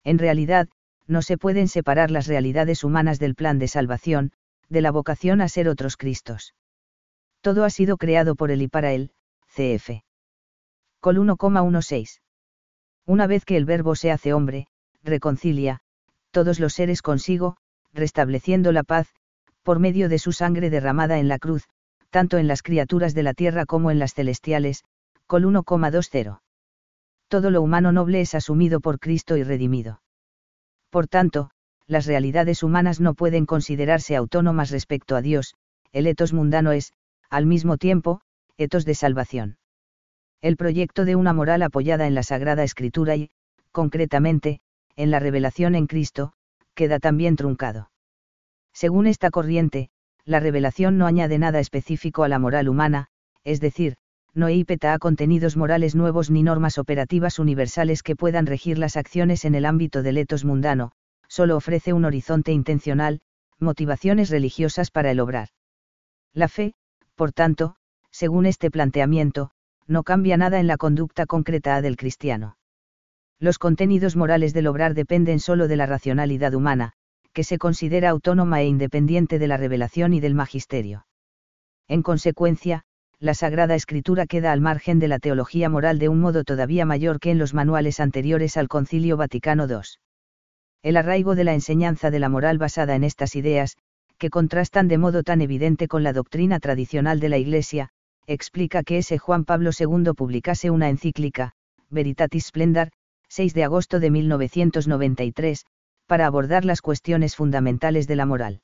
En 0.05 0.21
realidad, 0.21 0.69
no 1.09 1.21
se 1.21 1.39
pueden 1.39 1.67
separar 1.67 2.13
las 2.13 2.29
realidades 2.29 2.85
humanas 2.85 3.19
del 3.19 3.35
plan 3.35 3.59
de 3.59 3.67
salvación, 3.67 4.31
de 4.69 4.83
la 4.83 4.93
vocación 4.93 5.41
a 5.41 5.49
ser 5.49 5.69
otros 5.69 5.97
Cristos. 5.97 6.55
Todo 7.41 7.65
ha 7.65 7.71
sido 7.71 7.97
creado 7.97 8.37
por 8.37 8.53
él 8.53 8.63
y 8.63 8.69
para 8.69 8.93
él, 8.93 9.11
cf. 9.53 10.05
Col 11.01 11.19
1,16. 11.19 12.21
Una 13.05 13.27
vez 13.27 13.45
que 13.45 13.57
el 13.57 13.65
Verbo 13.65 13.97
se 13.97 14.13
hace 14.13 14.33
hombre, 14.33 14.69
reconcilia, 15.03 15.81
todos 16.31 16.61
los 16.61 16.73
seres 16.73 17.03
consigo, 17.03 17.57
restableciendo 17.93 18.71
la 18.71 18.85
paz, 18.85 19.13
por 19.63 19.79
medio 19.79 20.09
de 20.09 20.19
su 20.19 20.33
sangre 20.33 20.71
derramada 20.71 21.19
en 21.19 21.29
la 21.29 21.39
cruz, 21.39 21.69
tanto 22.11 22.39
en 22.39 22.47
las 22.47 22.63
criaturas 22.63 23.15
de 23.15 23.23
la 23.23 23.35
tierra 23.35 23.65
como 23.65 23.91
en 23.91 23.99
las 23.99 24.15
celestiales, 24.15 24.85
col 25.27 25.45
1,20. 25.45 26.41
Todo 27.29 27.51
lo 27.51 27.63
humano 27.63 27.93
noble 27.93 28.21
es 28.21 28.35
asumido 28.35 28.81
por 28.81 28.99
Cristo 28.99 29.37
y 29.37 29.45
redimido. 29.45 30.03
Por 30.91 31.09
tanto, 31.09 31.51
las 31.87 32.07
realidades 32.07 32.63
humanas 32.63 33.01
no 33.01 33.15
pueden 33.15 33.47
considerarse 33.47 34.17
autónomas 34.17 34.71
respecto 34.71 35.17
a 35.17 35.23
Dios, 35.23 35.55
el 35.93 36.07
etos 36.07 36.33
mundano 36.33 36.73
es, 36.73 36.93
al 37.31 37.47
mismo 37.47 37.79
tiempo, 37.79 38.21
etos 38.59 38.85
de 38.85 38.95
salvación. 38.95 39.57
El 40.43 40.57
proyecto 40.57 41.05
de 41.05 41.17
una 41.17 41.33
moral 41.33 41.63
apoyada 41.63 42.07
en 42.07 42.15
la 42.15 42.23
Sagrada 42.23 42.65
Escritura 42.65 43.17
y, 43.17 43.31
concretamente, 43.71 44.61
en 44.97 45.11
la 45.11 45.21
revelación 45.21 45.75
en 45.75 45.87
Cristo, 45.87 46.33
queda 46.75 46.99
también 46.99 47.37
truncado. 47.37 47.92
Según 48.73 49.07
esta 49.07 49.31
corriente, 49.31 49.91
la 50.25 50.41
revelación 50.41 50.99
no 50.99 51.07
añade 51.07 51.39
nada 51.39 51.61
específico 51.61 52.25
a 52.25 52.29
la 52.29 52.39
moral 52.39 52.69
humana, 52.69 53.09
es 53.45 53.61
decir, 53.61 53.97
no 54.35 54.47
a 54.47 54.99
contenidos 54.99 55.57
morales 55.57 55.95
nuevos 55.95 56.31
ni 56.31 56.43
normas 56.43 56.79
operativas 56.79 57.39
universales 57.39 58.03
que 58.03 58.17
puedan 58.17 58.47
regir 58.47 58.79
las 58.79 58.97
acciones 58.97 59.45
en 59.45 59.55
el 59.55 59.67
ámbito 59.67 60.03
del 60.03 60.17
etos 60.17 60.45
mundano, 60.45 60.93
solo 61.29 61.57
ofrece 61.57 61.93
un 61.93 62.05
horizonte 62.05 62.53
intencional, 62.53 63.21
motivaciones 63.59 64.31
religiosas 64.31 64.91
para 64.91 65.11
el 65.11 65.21
obrar. 65.21 65.49
La 66.33 66.49
fe, 66.49 66.75
por 67.15 67.33
tanto, 67.33 67.77
según 68.11 68.47
este 68.47 68.71
planteamiento, 68.71 69.51
no 69.87 70.03
cambia 70.03 70.37
nada 70.37 70.61
en 70.61 70.67
la 70.67 70.79
conducta 70.79 71.27
concreta 71.27 71.83
del 71.83 71.97
cristiano. 71.97 72.57
Los 73.39 73.59
contenidos 73.59 74.17
morales 74.17 74.55
del 74.55 74.67
obrar 74.67 74.95
dependen 74.95 75.41
solo 75.41 75.69
de 75.69 75.77
la 75.77 75.87
racionalidad 75.87 76.55
humana, 76.55 76.95
que 77.33 77.45
se 77.45 77.59
considera 77.59 78.11
autónoma 78.11 78.61
e 78.61 78.67
independiente 78.67 79.39
de 79.39 79.47
la 79.47 79.57
revelación 79.57 80.15
y 80.15 80.21
del 80.21 80.35
magisterio. 80.35 81.07
En 81.89 82.03
consecuencia, 82.03 82.85
la 83.19 83.35
Sagrada 83.35 83.75
Escritura 83.75 84.27
queda 84.27 84.53
al 84.53 84.61
margen 84.61 84.99
de 84.99 85.09
la 85.09 85.19
teología 85.19 85.69
moral 85.69 85.99
de 85.99 86.09
un 86.09 86.21
modo 86.21 86.45
todavía 86.45 86.85
mayor 86.85 87.21
que 87.21 87.31
en 87.31 87.39
los 87.39 87.55
manuales 87.55 88.01
anteriores 88.01 88.57
al 88.57 88.69
Concilio 88.69 89.17
Vaticano 89.17 89.67
II. 89.69 89.81
El 90.83 90.97
arraigo 90.97 91.37
de 91.37 91.45
la 91.45 91.55
enseñanza 91.55 92.11
de 92.11 92.19
la 92.19 92.29
moral 92.29 92.59
basada 92.59 92.97
en 92.97 93.05
estas 93.05 93.37
ideas, 93.37 93.77
que 94.19 94.31
contrastan 94.31 94.89
de 94.89 94.99
modo 94.99 95.23
tan 95.23 95.41
evidente 95.41 95.87
con 95.87 96.03
la 96.03 96.13
doctrina 96.13 96.59
tradicional 96.59 97.21
de 97.21 97.29
la 97.29 97.39
Iglesia, 97.39 97.91
explica 98.27 98.83
que 98.83 98.99
ese 98.99 99.19
Juan 99.19 99.45
Pablo 99.45 99.71
II 99.79 100.13
publicase 100.17 100.71
una 100.71 100.89
encíclica, 100.89 101.53
Veritatis 101.91 102.47
Splendor, 102.47 102.91
6 103.29 103.55
de 103.55 103.65
agosto 103.65 104.01
de 104.01 104.11
1993, 104.11 105.65
para 106.13 106.27
abordar 106.27 106.67
las 106.67 106.83
cuestiones 106.83 107.37
fundamentales 107.37 108.07
de 108.07 108.17
la 108.17 108.27
moral. 108.27 108.61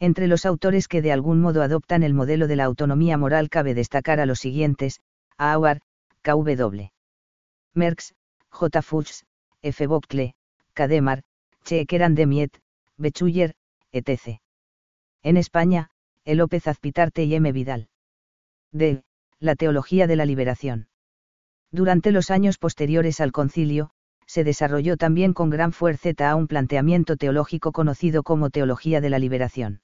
Entre 0.00 0.26
los 0.26 0.44
autores 0.44 0.88
que 0.88 1.00
de 1.00 1.12
algún 1.12 1.40
modo 1.40 1.62
adoptan 1.62 2.02
el 2.02 2.12
modelo 2.12 2.48
de 2.48 2.56
la 2.56 2.64
autonomía 2.64 3.16
moral 3.16 3.50
cabe 3.50 3.72
destacar 3.72 4.18
a 4.18 4.26
los 4.26 4.40
siguientes, 4.40 5.00
Auer, 5.38 5.80
K.W. 6.22 6.90
Merckx, 7.72 8.16
J. 8.48 8.82
Fuchs, 8.82 9.26
F. 9.62 9.86
Bockle, 9.86 10.34
Kademar, 10.74 11.22
Chequeran 11.62 12.16
de 12.16 12.26
Miet, 12.26 12.58
Bechuyer, 12.96 13.54
etc. 13.92 14.40
En 15.22 15.36
España, 15.36 15.90
E. 16.24 16.34
López 16.34 16.66
Azpitarte 16.66 17.22
y 17.22 17.36
M. 17.36 17.52
Vidal. 17.52 17.90
D. 18.72 19.04
La 19.38 19.54
teología 19.54 20.08
de 20.08 20.16
la 20.16 20.24
liberación. 20.24 20.88
Durante 21.70 22.10
los 22.10 22.32
años 22.32 22.58
posteriores 22.58 23.20
al 23.20 23.30
concilio, 23.30 23.92
se 24.26 24.44
desarrolló 24.44 24.96
también 24.96 25.32
con 25.32 25.50
gran 25.50 25.72
fuerza 25.72 26.34
un 26.34 26.46
planteamiento 26.46 27.16
teológico 27.16 27.72
conocido 27.72 28.22
como 28.22 28.50
teología 28.50 29.00
de 29.00 29.10
la 29.10 29.18
liberación. 29.18 29.80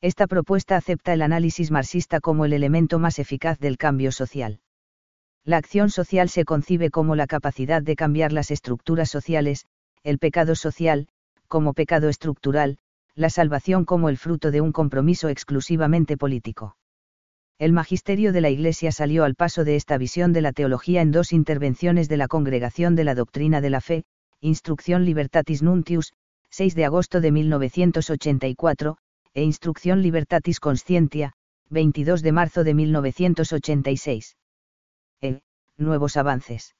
Esta 0.00 0.26
propuesta 0.26 0.76
acepta 0.76 1.12
el 1.12 1.22
análisis 1.22 1.70
marxista 1.70 2.20
como 2.20 2.44
el 2.44 2.52
elemento 2.52 2.98
más 2.98 3.18
eficaz 3.18 3.58
del 3.58 3.78
cambio 3.78 4.10
social. 4.10 4.60
La 5.44 5.56
acción 5.56 5.90
social 5.90 6.28
se 6.28 6.44
concibe 6.44 6.90
como 6.90 7.14
la 7.14 7.26
capacidad 7.26 7.82
de 7.82 7.96
cambiar 7.96 8.32
las 8.32 8.50
estructuras 8.50 9.10
sociales, 9.10 9.66
el 10.02 10.18
pecado 10.18 10.54
social, 10.54 11.08
como 11.46 11.72
pecado 11.72 12.08
estructural, 12.08 12.78
la 13.14 13.30
salvación 13.30 13.84
como 13.84 14.08
el 14.08 14.16
fruto 14.16 14.50
de 14.50 14.60
un 14.60 14.72
compromiso 14.72 15.28
exclusivamente 15.28 16.16
político. 16.16 16.76
El 17.58 17.72
magisterio 17.72 18.32
de 18.32 18.40
la 18.40 18.50
Iglesia 18.50 18.92
salió 18.92 19.24
al 19.24 19.34
paso 19.34 19.64
de 19.64 19.76
esta 19.76 19.98
visión 19.98 20.32
de 20.32 20.40
la 20.40 20.52
teología 20.52 21.02
en 21.02 21.12
dos 21.12 21.32
intervenciones 21.32 22.08
de 22.08 22.16
la 22.16 22.28
Congregación 22.28 22.96
de 22.96 23.04
la 23.04 23.14
Doctrina 23.14 23.60
de 23.60 23.70
la 23.70 23.80
Fe, 23.80 24.04
Instrucción 24.40 25.04
Libertatis 25.04 25.62
Nuntius, 25.62 26.12
6 26.50 26.74
de 26.74 26.84
agosto 26.84 27.20
de 27.20 27.30
1984, 27.30 28.96
e 29.34 29.42
Instrucción 29.42 30.02
Libertatis 30.02 30.60
Conscientia, 30.60 31.32
22 31.70 32.22
de 32.22 32.32
marzo 32.32 32.64
de 32.64 32.74
1986. 32.74 34.36
E. 35.22 35.40
Nuevos 35.78 36.16
avances. 36.16 36.74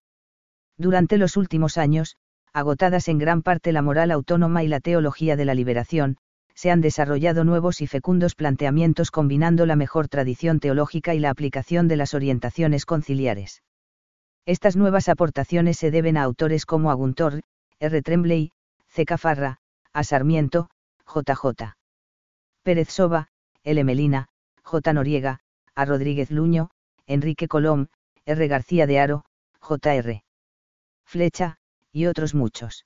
Durante 0.77 1.17
los 1.17 1.37
últimos 1.37 1.79
años, 1.79 2.17
agotadas 2.53 3.09
en 3.09 3.19
gran 3.19 3.43
parte 3.43 3.73
la 3.73 3.83
moral 3.83 4.11
autónoma 4.11 4.65
y 4.65 4.69
la 4.69 4.81
teología 4.81 5.37
de 5.37 5.45
la 5.45 5.55
liberación, 5.55 6.19
se 6.55 6.71
han 6.71 6.81
desarrollado 6.81 7.45
nuevos 7.45 7.81
y 7.81 7.87
fecundos 7.87 8.35
planteamientos 8.35 9.11
combinando 9.11 9.67
la 9.67 9.77
mejor 9.77 10.09
tradición 10.09 10.61
teológica 10.61 11.15
y 11.15 11.19
la 11.19 11.31
aplicación 11.31 11.89
de 11.89 11.97
las 11.97 12.15
orientaciones 12.15 12.87
conciliares. 12.87 13.63
Estas 14.45 14.77
nuevas 14.77 15.09
aportaciones 15.09 15.79
se 15.79 15.91
deben 15.91 16.17
a 16.17 16.25
autores 16.25 16.67
como 16.67 16.91
Aguntor, 16.91 17.43
R. 17.79 18.03
Tremblay, 18.03 18.53
C. 18.89 19.05
Cafarra, 19.05 19.59
A. 19.93 20.05
Sarmiento, 20.05 20.69
J. 21.05 21.35
J. 21.35 21.77
Pérez 22.63 22.91
Soba, 22.91 23.29
L. 23.65 23.85
Melina, 23.85 24.29
J. 24.63 24.93
Noriega, 24.93 25.41
A. 25.75 25.85
Rodríguez 25.85 26.31
Luño, 26.31 26.71
Enrique 27.07 27.49
Colom, 27.49 27.87
R. 28.25 28.49
García 28.49 28.87
de 28.87 29.01
Aro, 29.01 29.25
J. 29.61 29.95
R. 29.95 30.25
Flecha, 31.05 31.59
y 31.93 32.07
otros 32.07 32.35
muchos. 32.35 32.85